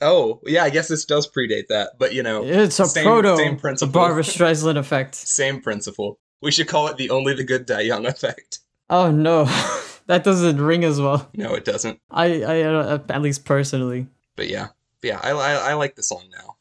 [0.00, 3.36] Oh yeah, I guess this does predate that, but you know, It's a same- proto
[3.36, 3.92] same principle.
[3.92, 5.14] Barbra Streisand effect.
[5.16, 6.20] same principle.
[6.40, 8.60] We should call it the only the good die young effect.
[8.90, 9.44] Oh no.
[10.06, 11.28] that doesn't ring as well.
[11.34, 12.00] No, it doesn't.
[12.10, 14.06] I I uh, at least personally.
[14.36, 14.68] But yeah,
[15.02, 16.56] yeah, I, I, I like the song now.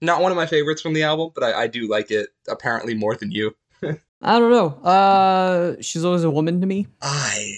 [0.00, 2.94] Not one of my favorites from the album, but I, I do like it apparently
[2.94, 3.54] more than you.
[4.22, 4.68] I don't know.
[4.82, 6.86] Uh she's always a woman to me.
[7.00, 7.56] I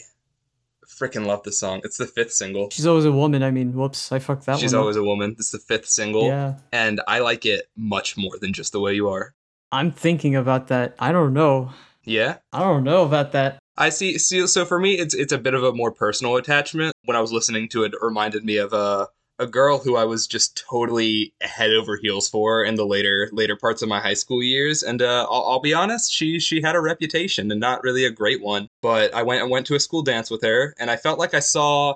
[0.87, 1.81] freaking love the song.
[1.85, 2.71] It's the fifth single.
[2.71, 3.43] She's always a woman.
[3.43, 4.79] I mean, whoops, I fucked that She's one.
[4.79, 4.83] up.
[4.83, 5.37] always a woman.
[5.39, 6.55] It's the fifth single, Yeah.
[6.73, 9.35] and I like it much more than just the way you are.
[9.73, 10.95] I'm thinking about that.
[10.99, 11.71] I don't know.
[12.05, 13.59] Yeah, I don't know about that.
[13.77, 14.17] I see.
[14.19, 16.95] See, so for me, it's it's a bit of a more personal attachment.
[17.05, 20.05] When I was listening to it, it reminded me of a a girl who I
[20.05, 24.15] was just totally head over heels for in the later later parts of my high
[24.15, 24.83] school years.
[24.83, 28.11] And uh, I'll, I'll be honest, she she had a reputation and not really a
[28.11, 28.69] great one.
[28.83, 31.35] But I went I went to a school dance with her, and I felt like
[31.35, 31.95] I saw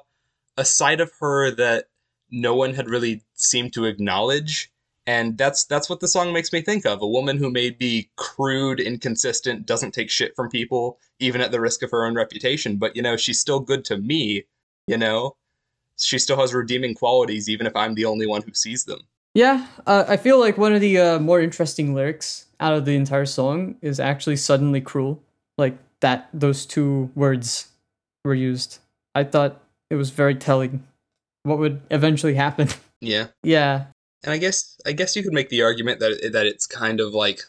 [0.57, 1.87] a side of her that
[2.31, 4.71] no one had really seemed to acknowledge.
[5.11, 7.03] And that's that's what the song makes me think of.
[7.03, 11.61] A woman who may be crude, inconsistent, doesn't take shit from people, even at the
[11.61, 12.77] risk of her own reputation.
[12.77, 14.45] But you know, she's still good to me,
[14.87, 15.35] you know?
[15.99, 19.01] She still has redeeming qualities, even if I'm the only one who sees them.
[19.35, 22.95] Yeah, uh, I feel like one of the uh, more interesting lyrics out of the
[22.95, 25.21] entire song is actually "suddenly cruel."
[25.59, 27.67] Like that, those two words
[28.25, 28.79] were used.
[29.17, 30.87] I thought it was very telling.
[31.43, 32.69] What would eventually happen?
[33.01, 33.29] Yeah.
[33.43, 33.87] yeah,
[34.23, 37.15] And I guess I guess you could make the argument that that it's kind of
[37.15, 37.41] like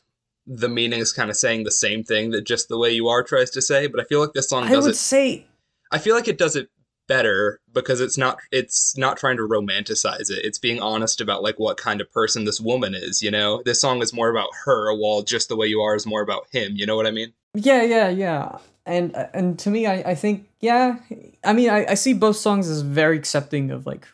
[0.48, 3.24] the meaning is kind of saying the same thing that just the way you are
[3.24, 5.46] tries to say, but I feel like this song does- I would it say
[5.92, 6.70] I feel like it does it
[7.08, 10.46] better because it's not it's not trying to romanticize it.
[10.46, 13.62] It's being honest about like what kind of person this woman is, you know?
[13.66, 16.48] This song is more about her while just the way you are is more about
[16.52, 17.34] him, you know what I mean?
[17.54, 18.58] Yeah, yeah, yeah.
[18.86, 21.00] And and to me, I, I think yeah.
[21.44, 24.08] I mean, I, I see both songs as very accepting of like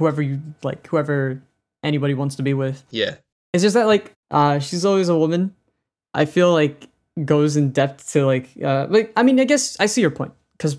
[0.00, 1.40] whoever you like, whoever
[1.84, 2.82] anybody wants to be with.
[2.90, 3.16] Yeah.
[3.52, 5.54] It's just that like uh, she's always a woman.
[6.14, 6.88] I feel like
[7.24, 10.32] goes in depth to like uh, like I mean I guess I see your point
[10.58, 10.76] because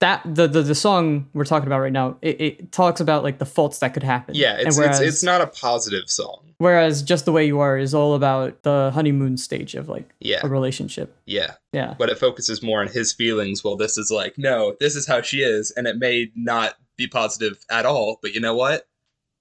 [0.00, 3.38] that the, the the song we're talking about right now it, it talks about like
[3.38, 4.34] the faults that could happen.
[4.34, 6.40] Yeah, And it's, whereas, it's it's not a positive song.
[6.58, 10.40] whereas just the way you are is all about the honeymoon stage of like Yeah.
[10.42, 11.16] a relationship.
[11.26, 11.54] Yeah.
[11.72, 11.94] Yeah.
[11.96, 15.22] But it focuses more on his feelings while this is like, no, this is how
[15.22, 18.88] she is and it may not be positive at all, but you know what?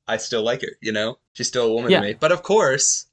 [0.08, 1.18] I still like her, you know?
[1.34, 2.02] She's still a woman Yeah.
[2.02, 2.14] to me.
[2.14, 3.06] But of course,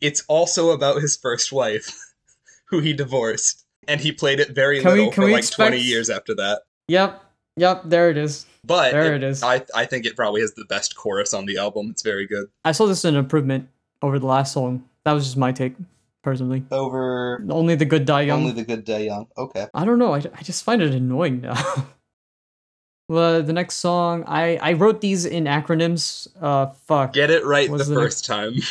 [0.00, 1.96] it's also about his first wife
[2.66, 5.78] who he divorced and he played it very Can little can for we like 20
[5.78, 6.62] years after that.
[6.88, 7.22] Yep.
[7.56, 7.82] Yep.
[7.86, 8.46] There it is.
[8.66, 9.42] But There it is.
[9.42, 11.90] I I think it probably has the best chorus on the album.
[11.90, 12.46] It's very good.
[12.64, 13.68] I saw this as an improvement
[14.00, 14.84] over the last song.
[15.04, 15.74] That was just my take,
[16.22, 16.64] personally.
[16.70, 18.40] Over Only the good die young.
[18.40, 19.26] Only the good die young.
[19.36, 19.66] Okay.
[19.74, 20.14] I don't know.
[20.14, 21.86] I, I just find it annoying now.
[23.08, 26.28] well, the next song, I I wrote these in acronyms.
[26.40, 27.12] Uh, fuck.
[27.12, 28.54] Get it right the the first time.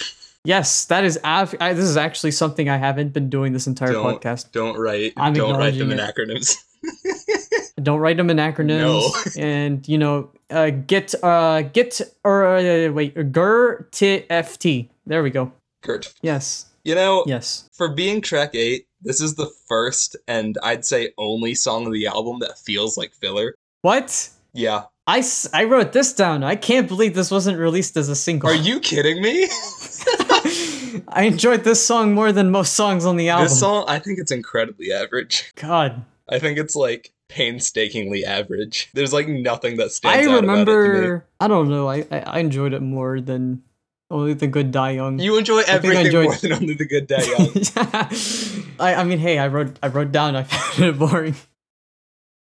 [0.45, 1.17] Yes, that is.
[1.23, 4.51] Av- I, this is actually something I haven't been doing this entire Don't- podcast.
[4.51, 6.57] Don't write I'm don't write them in acronyms.
[7.81, 9.37] Don't write them in acronyms.
[9.37, 9.41] No.
[9.41, 14.89] and you know, uh, get uh get or uh, wait, gur t f t.
[15.05, 15.51] There we go.
[15.81, 16.13] Kurt.
[16.21, 16.65] Yes.
[16.83, 17.69] You know, Yes.
[17.71, 22.07] for being track 8, this is the first and I'd say only song of the
[22.07, 23.55] album that feels like filler.
[23.83, 24.29] What?
[24.53, 24.85] Yeah.
[25.05, 25.21] I,
[25.53, 26.41] I wrote this down.
[26.43, 28.49] I can't believe this wasn't released as a single.
[28.49, 29.43] Are you kidding me?
[31.09, 33.45] I enjoyed this song more than most songs on the album.
[33.49, 35.51] this song, I think it's incredibly average.
[35.55, 36.05] God.
[36.29, 38.89] I think it's like painstakingly average.
[38.93, 40.77] There's like nothing that stands I out about it to me.
[40.77, 41.25] remember.
[41.41, 41.89] I don't know.
[41.89, 43.63] I, I I enjoyed it more than
[44.09, 45.19] only the good die young.
[45.19, 48.65] You enjoy think I everything enjoyed- more than only the good die young.
[48.79, 50.35] I I mean, hey, I wrote I wrote down.
[50.37, 51.35] I found it boring.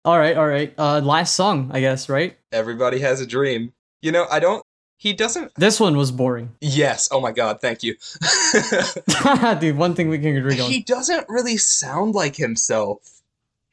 [0.05, 0.73] All right, all right.
[0.79, 2.09] Uh, last song, I guess.
[2.09, 2.37] Right.
[2.53, 3.73] Everybody has a dream.
[4.03, 4.65] You know, I don't.
[4.97, 5.55] He doesn't.
[5.55, 7.09] This one was boring, Yes.
[7.11, 7.61] Oh my god.
[7.61, 7.97] Thank you.
[9.61, 9.77] dude.
[9.77, 10.71] One thing we can agree on.
[10.71, 13.23] he doesn't really sound like himself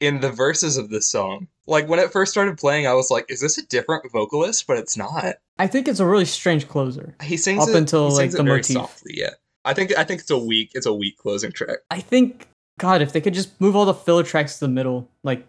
[0.00, 1.48] in the verses of this song.
[1.66, 4.78] Like when it first started playing, I was like, "Is this a different vocalist?" But
[4.78, 5.36] it's not.
[5.58, 7.14] I think it's a really strange closer.
[7.22, 8.74] He sings Up it, until, he like, sings the it very motif.
[8.76, 9.12] softly.
[9.16, 9.30] Yeah.
[9.64, 11.78] I think I think it's a weak it's a weak closing track.
[11.90, 15.10] I think God, if they could just move all the filler tracks to the middle,
[15.24, 15.46] like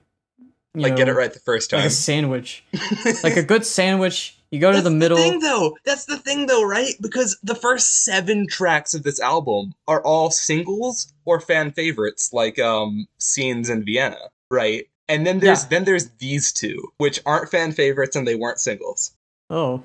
[0.76, 1.88] Like get it right the first like time.
[1.88, 2.64] a sandwich,
[3.24, 4.36] like a good sandwich.
[4.52, 5.18] You go to That's the middle.
[5.18, 5.78] thing, though.
[5.86, 6.94] That's the thing, though, right?
[7.02, 12.58] Because the first seven tracks of this album are all singles or fan favorites, like
[12.60, 14.18] um, "Scenes in Vienna,"
[14.52, 14.88] right?
[15.08, 15.70] And then there's Yeah.
[15.70, 19.12] then there's these two, which aren't fan favorites and they weren't singles.
[19.50, 19.84] Oh,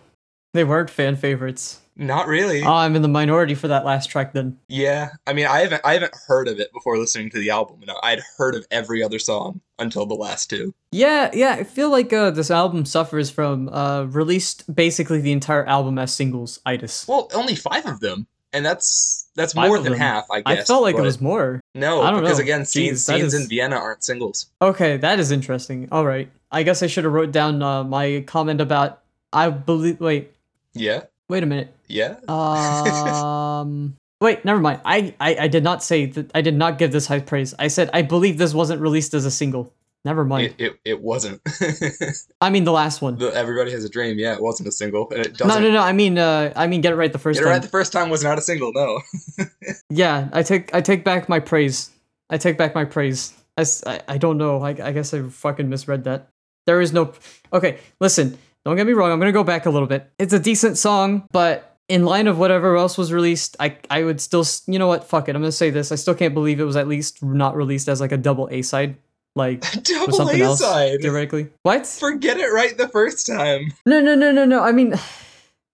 [0.53, 1.81] they weren't fan favorites.
[1.97, 2.63] Not really.
[2.63, 4.59] Oh, I'm in the minority for that last track then.
[4.69, 7.77] yeah, I mean, I haven't I haven't heard of it before listening to the album.
[7.81, 10.75] You know, I'd heard of every other song until the last two.
[10.91, 11.53] Yeah, yeah.
[11.53, 16.13] I feel like uh, this album suffers from uh, released basically the entire album as
[16.13, 17.07] singles itis.
[17.07, 20.01] Well, only five of them, and that's that's Five more than them.
[20.01, 20.27] half.
[20.33, 21.61] I guess I felt like it was more.
[21.77, 22.43] no, I don't because know.
[22.43, 24.47] again, scenes Jeez, that scenes is- in Vienna aren't singles.
[24.61, 25.89] Okay, that is interesting.
[25.93, 29.01] All right, I guess I should have wrote down uh, my comment about
[29.33, 30.01] I believe.
[30.01, 30.33] Wait,
[30.75, 31.75] Yeah, wait a minute.
[31.89, 32.17] yeah.
[32.29, 33.97] Um.
[34.21, 34.81] Wait, never mind.
[34.87, 36.31] I, I I did not say that.
[36.35, 37.53] I did not give this high praise.
[37.59, 39.71] I said I believe this wasn't released as a single.
[40.05, 40.55] Never mind.
[40.57, 41.43] It, it, it wasn't.
[42.41, 43.19] I mean the last one.
[43.19, 45.63] the Everybody Has a Dream, yeah, it wasn't a single, and it doesn't.
[45.63, 45.81] No, no, no.
[45.83, 47.53] I mean, uh, I mean, get it right the first Get it time.
[47.55, 48.73] right the first time was not a single.
[48.73, 49.01] No.
[49.91, 51.91] Yeah, I take I take back my praise.
[52.31, 53.35] I take back my praise.
[53.59, 53.65] I
[54.09, 54.63] I don't know.
[54.63, 56.29] I, I guess I fucking misread that.
[56.67, 57.13] There is no.
[57.53, 58.39] Okay, listen.
[58.65, 59.11] Don't get me wrong.
[59.13, 60.11] I'm gonna go back a little bit.
[60.19, 64.21] It's a decent song, but in line of whatever else was released, I I would
[64.21, 64.45] still.
[64.67, 65.05] You know what?
[65.05, 65.37] Fuck it.
[65.37, 65.93] I'm gonna say this.
[65.93, 68.63] I still can't believe it was at least not released as like a double A
[68.63, 68.97] side,
[69.37, 71.01] like Double something A else side.
[71.03, 71.49] theoretically.
[71.63, 71.87] What?
[71.87, 73.73] Forget it right the first time.
[73.85, 74.63] No, no, no, no, no.
[74.63, 74.95] I mean,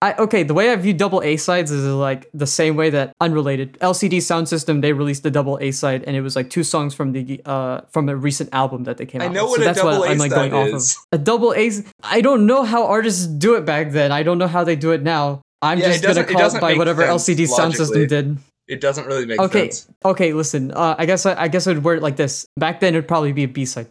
[0.02, 0.44] I okay.
[0.44, 4.22] The way I view double A sides is like the same way that unrelated LCD
[4.22, 7.14] Sound System they released the double A side, and it was like two songs from
[7.14, 9.32] the uh from a recent album that they came I out.
[9.34, 9.52] know with.
[9.52, 10.96] what so a that's double what A I'm like going off is.
[11.12, 11.20] of.
[11.20, 11.72] A double A.
[12.04, 14.12] I don't know how artists do it back then.
[14.12, 15.42] I don't know how they do it now.
[15.64, 18.38] I'm Yeah, just gonna doesn't- it call it by whatever LCD Sound System did.
[18.68, 19.88] It doesn't really make Okay, sense.
[20.06, 20.34] Okay, okay.
[20.34, 22.46] Listen, uh, I guess I, I guess I'd word it like this.
[22.58, 23.88] Back then, it'd probably be a B side.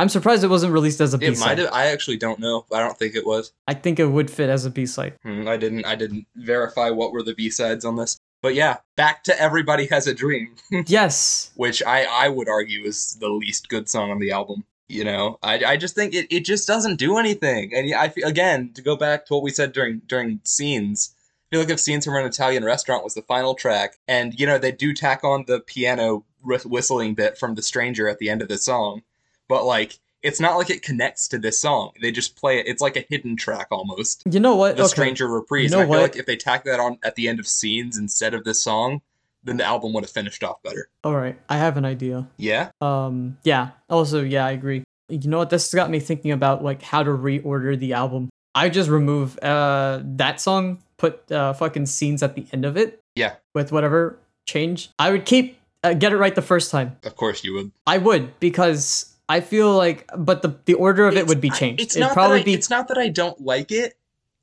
[0.00, 1.58] I'm surprised it wasn't released as a B It might side.
[1.58, 1.70] have.
[1.72, 2.64] I actually don't know.
[2.72, 3.52] I don't think it was.
[3.68, 5.14] I think it would fit as a B side.
[5.22, 5.84] Hmm, I didn't.
[5.84, 8.18] I didn't verify what were the B sides on this.
[8.42, 10.54] But yeah, back to Everybody Has a Dream,
[10.86, 11.50] yes.
[11.56, 14.64] which I I would argue is the least good song on the album.
[14.88, 17.72] You know, I, I just think it, it just doesn't do anything.
[17.74, 21.14] And I feel, again to go back to what we said during during scenes.
[21.52, 24.46] I feel like if scenes from an Italian restaurant was the final track, and you
[24.46, 28.30] know they do tack on the piano wh- whistling bit from The Stranger at the
[28.30, 29.02] end of the song,
[29.50, 31.90] but like it's not like it connects to this song.
[32.02, 32.66] They just play it.
[32.66, 34.76] It's like a hidden track almost You know what?
[34.76, 34.90] the Okay.
[34.90, 35.64] Stranger reprise.
[35.64, 36.02] You know I feel what?
[36.02, 39.00] like if they tack that on at the end of scenes instead of this song,
[39.44, 40.88] then the album would have finished off better.
[41.04, 42.28] All right, I have an idea.
[42.36, 42.70] Yeah.
[42.82, 43.70] Um, yeah.
[43.88, 44.84] Also, yeah, I agree.
[45.08, 45.48] You know what?
[45.50, 48.28] This has got me thinking about like how to reorder the album.
[48.54, 53.00] I just remove uh that song, put uh fucking scenes at the end of it
[53.16, 53.36] Yeah.
[53.54, 54.90] with whatever change.
[54.98, 56.98] I would keep uh, get it right the first time.
[57.04, 57.72] Of course you would.
[57.86, 61.56] I would because I feel like, but the the order of it would be It's-
[61.56, 61.80] I- changed.
[61.82, 63.96] It's It'd not probably that I, be It's not that I don't like it.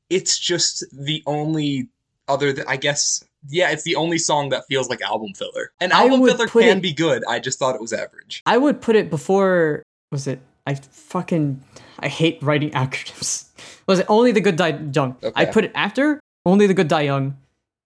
[0.10, 1.90] It's just the only
[2.28, 2.54] other.
[2.54, 3.24] Th- I guess.
[3.50, 5.72] Yeah, it's the only song that feels like album filler.
[5.80, 7.24] And album filler can it- be good.
[7.30, 8.42] I just thought it was average.
[8.46, 9.84] I would put it before.
[10.12, 10.40] Was it?
[10.66, 11.62] I fucking
[12.00, 13.46] I hate writing acronyms.
[13.88, 15.16] Was it only the good die young?
[15.24, 15.52] I Okay.
[15.52, 17.38] put it after only the good die young,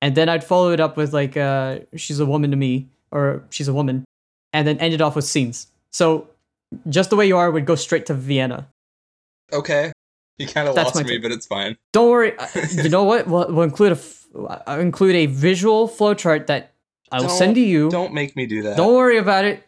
[0.02, 3.44] and then I'd follow it up with like uh she's a woman to me or
[3.52, 4.04] she's a woman,
[4.54, 5.68] and then end it off with scenes.
[5.92, 6.28] So
[6.90, 8.68] just the way you are would go straight to Vienna.
[9.54, 9.92] Okay.
[10.38, 11.22] You kind of lost me, take.
[11.22, 11.78] but it's fine.
[11.94, 12.38] Don't worry.
[12.38, 13.28] uh, you know what?
[13.28, 14.26] We'll, we'll include a f-
[14.66, 16.74] I'll include a visual flowchart that
[17.12, 17.90] I will send to you.
[17.90, 18.78] Don't make me do that.
[18.78, 19.64] Don't worry about it.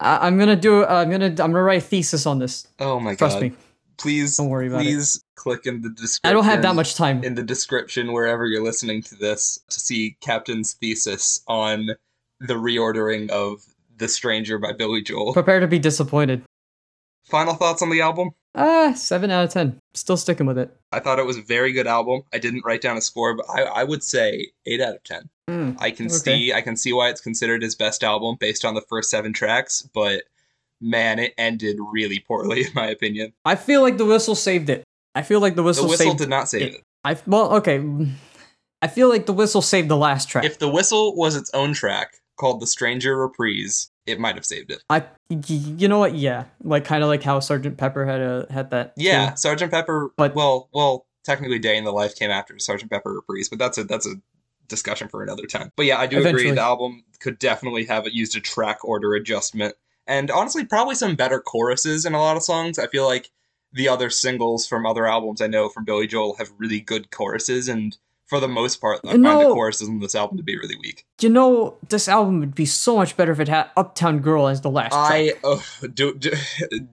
[0.00, 0.82] I, I'm gonna do.
[0.82, 1.26] Uh, I'm gonna.
[1.26, 2.66] I'm gonna write a thesis on this.
[2.80, 3.40] Oh my Trust god.
[3.40, 3.52] Trust me.
[3.96, 4.36] Please.
[4.36, 4.84] Don't worry about it.
[4.84, 6.20] please click in the description.
[6.24, 7.24] I don't have that much time.
[7.24, 11.90] in the description wherever you're listening to this to see Captain's thesis on
[12.40, 13.64] the reordering of
[13.98, 15.32] The Stranger by Billy Joel.
[15.32, 16.42] Prepare to be disappointed.
[17.26, 18.30] Final thoughts on the album?
[18.54, 19.78] Ah, seven out of ten.
[19.94, 20.74] Still sticking with it.
[20.92, 22.22] I thought it was a very good album.
[22.32, 25.28] I didn't write down a score, but I, I would say eight out of ten.
[25.50, 25.76] Mm.
[25.78, 26.14] I can Okay.
[26.16, 29.32] see I can see why it's considered his best album based on the first seven
[29.32, 30.24] tracks, but
[30.80, 33.32] man, it ended really poorly in my opinion.
[33.44, 34.84] I feel like the whistle saved it.
[35.14, 35.84] I feel like the whistle.
[35.84, 36.74] The whistle, did not save it.
[36.76, 36.80] it.
[37.04, 37.84] I well, okay.
[38.80, 40.44] I feel like the whistle saved the last track.
[40.44, 44.70] If the whistle was its own track called The Stranger Reprise, it might have saved
[44.70, 44.82] it.
[44.88, 45.04] I,
[45.46, 46.14] you know what?
[46.14, 48.96] Yeah, like kind of like how Sergeant Pepper had a had that.
[48.96, 49.02] too.
[49.04, 50.10] Yeah, Sergeant Pepper.
[50.16, 53.76] But- well, well, technically, Day in the Life came after Sergeant Pepper Reprise, but that's
[53.78, 54.14] a that's a
[54.68, 55.72] discussion for another time.
[55.76, 56.44] But yeah, I do Eventually.
[56.44, 56.54] agree.
[56.56, 59.74] The album could definitely have used a track order adjustment,
[60.06, 62.78] and honestly, probably some better choruses in a lot of songs.
[62.78, 63.30] I feel like
[63.72, 67.68] the other singles from other albums I know from Billy Joel have really good choruses,
[67.68, 67.96] and
[68.28, 69.54] for the most part, I find the No.
[69.54, 71.04] choruses on this album to be really weak.
[71.20, 74.60] You know, this album would be so much better if it had Uptown Girl as
[74.60, 75.40] the last I track.
[75.44, 75.58] uh,
[75.94, 76.30] do, do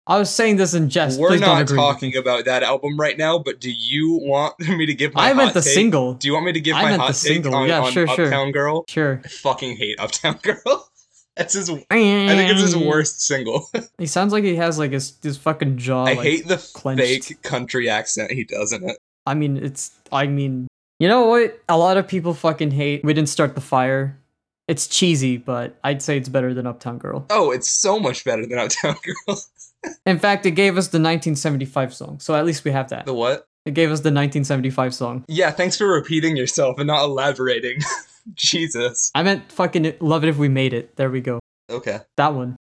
[0.06, 1.18] I was saying this in jest.
[1.20, 4.94] we're Please not talking about that album right now, but do you want me to
[4.94, 5.74] give my I meant the take?
[5.74, 6.14] single.
[6.14, 7.54] Do you want me to give I my meant hot the take single.
[7.54, 8.24] on, Yeah, on sure, sure.
[8.26, 8.84] Uptown Girl?
[8.88, 9.20] Sure.
[9.24, 10.88] I fucking hate Uptown Girl.
[11.36, 11.68] That's his.
[11.68, 13.68] I I think it's his worst single.
[13.98, 16.04] He sounds like he has like his his fucking jaw.
[16.04, 17.02] I like, hate the clenched.
[17.02, 18.96] fake country accent he does in it.
[19.26, 19.90] I mean, it's.
[20.12, 20.68] I mean,
[20.98, 21.60] you know what?
[21.68, 23.04] A lot of people fucking hate.
[23.04, 24.18] We didn't start the fire.
[24.66, 27.26] It's cheesy, but I'd say it's better than Uptown Girl.
[27.30, 29.38] Oh, it's so much better than Uptown Girl.
[30.06, 33.04] In fact, it gave us the 1975 song, so at least we have that.
[33.04, 33.46] the what?
[33.66, 35.24] It gave us the 1975 song.
[35.28, 37.80] Yeah, thanks for repeating yourself and not elaborating.
[38.34, 39.10] Jesus.
[39.14, 40.96] I meant fucking love it if we made it.
[40.96, 41.40] There we go.
[41.70, 42.00] Okay.
[42.16, 42.56] That one.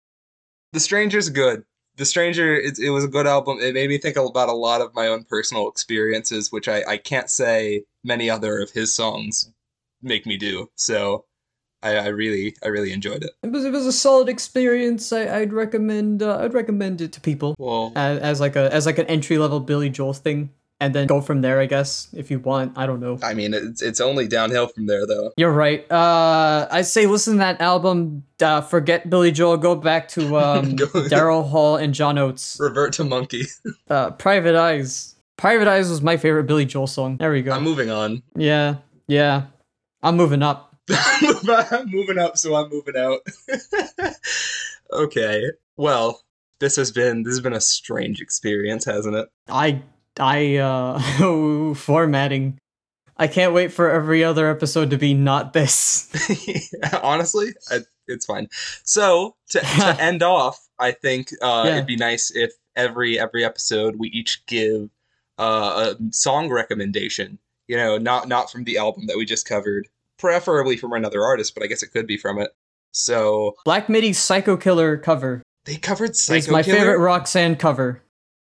[0.72, 1.64] The Stranger's good.
[1.96, 3.58] The Stranger, it, it was a good album.
[3.60, 6.96] It made me think about a lot of my own personal experiences, which I, I
[6.96, 9.50] can't say many other of his songs
[10.02, 10.70] make me do.
[10.74, 11.24] So
[11.82, 13.30] I, I really I really enjoyed it.
[13.42, 15.12] It was it was a solid experience.
[15.12, 18.86] I, I'd recommend uh, I'd recommend it to people Well, as, as like a as
[18.86, 21.58] like an entry level Billy Joel thing, and then go from there.
[21.58, 22.76] I guess if you want.
[22.76, 23.18] I don't know.
[23.22, 25.32] I mean, it's it's only downhill from there, though.
[25.36, 25.90] You're right.
[25.90, 28.24] Uh, I say listen to that album.
[28.40, 29.56] Uh, forget Billy Joel.
[29.56, 32.58] Go back to um, Daryl Hall and John Oates.
[32.60, 33.44] Revert to Monkey.
[33.88, 35.14] Uh, Private Eyes.
[35.40, 37.16] Private Eyes was my favorite Billy Joel song.
[37.16, 37.52] There we go.
[37.52, 38.22] I'm moving on.
[38.36, 38.76] yeah,
[39.08, 39.44] yeah.
[40.02, 40.76] I'm moving up.
[40.90, 43.20] I'm moving up, so I'm moving out.
[44.92, 45.44] okay.
[45.78, 46.20] Well,
[46.58, 49.28] this has been this has been a strange experience, hasn't it?
[49.48, 49.80] I
[50.18, 51.00] I uh
[51.74, 52.58] formatting.
[53.16, 56.10] I can't wait for every other episode to be not this.
[57.02, 57.78] Honestly, I,
[58.08, 58.48] it's fine.
[58.84, 61.72] So to, to end off, I think uh, Yeah.
[61.76, 64.90] it'd be nice if every every episode we each give
[65.40, 67.38] uh, a song recommendation.
[67.68, 69.88] You know, not not from the album that we just covered,
[70.18, 72.50] preferably from another artist, but I guess it could be from it.
[72.92, 76.78] So Black Midi's Psycho Killer cover they covered Psycho is my Killer.
[76.78, 78.02] favorite Roxanne cover.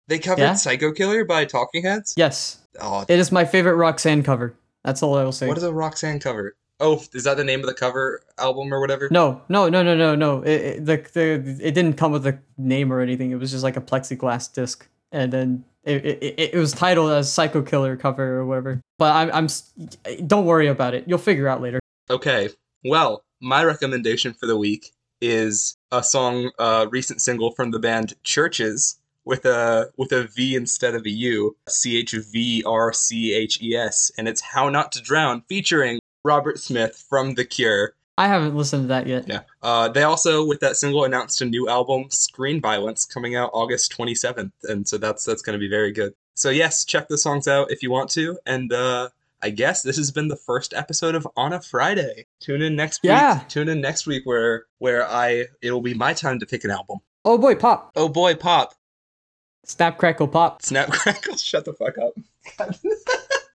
[0.07, 0.55] They covered Yeah?
[0.55, 2.14] Psycho Killer by Talking Heads.
[2.16, 4.55] Yes, Oh, it is my favorite Roxanne cover.
[4.85, 5.49] That's all I will say.
[5.49, 6.55] what is a Roxanne cover?
[6.78, 9.09] Oh, is that the name of the cover album or whatever?
[9.11, 10.43] No, no, no, no, no, no.
[10.43, 13.33] It, it, the, the, it didn't come with a name or anything.
[13.33, 17.33] It was just like a plexiglass disc, and then it, it, it, was titled as
[17.33, 18.81] Psycho Killer cover or whatever.
[18.99, 20.26] But I'm, I'm.
[20.26, 21.05] Don't worry about it.
[21.07, 21.81] You'll figure out later.
[22.11, 22.51] Okay.
[22.85, 28.14] Well, my recommendation for the week is a song, uh, recent single from the band
[28.24, 33.35] Churches with a with a V instead of a U, C H V R C
[33.35, 37.95] H E S, and it's "How Not to Drown" featuring Robert Smith from The Cure.
[38.20, 39.26] I haven't listened to that yet.
[39.26, 39.40] Yeah.
[39.62, 43.96] Uh, they also, with that single, announced a new album, Screen Violence, coming out August
[43.96, 46.12] 27th, and so that's that's going to be very good.
[46.34, 49.08] So yes, check the songs out if you want to, and uh,
[49.40, 52.26] I guess this has been the first episode of On a Friday.
[52.40, 53.08] Tune in next week.
[53.08, 53.40] Yeah.
[53.48, 56.98] Tune in next week where where I it'll be my time to pick an album.
[57.24, 58.74] Oh boy, pop, Oh boy, pop,
[59.64, 60.60] snap, crackle, pop.
[60.60, 62.12] snap, crackle, shut the fuck up.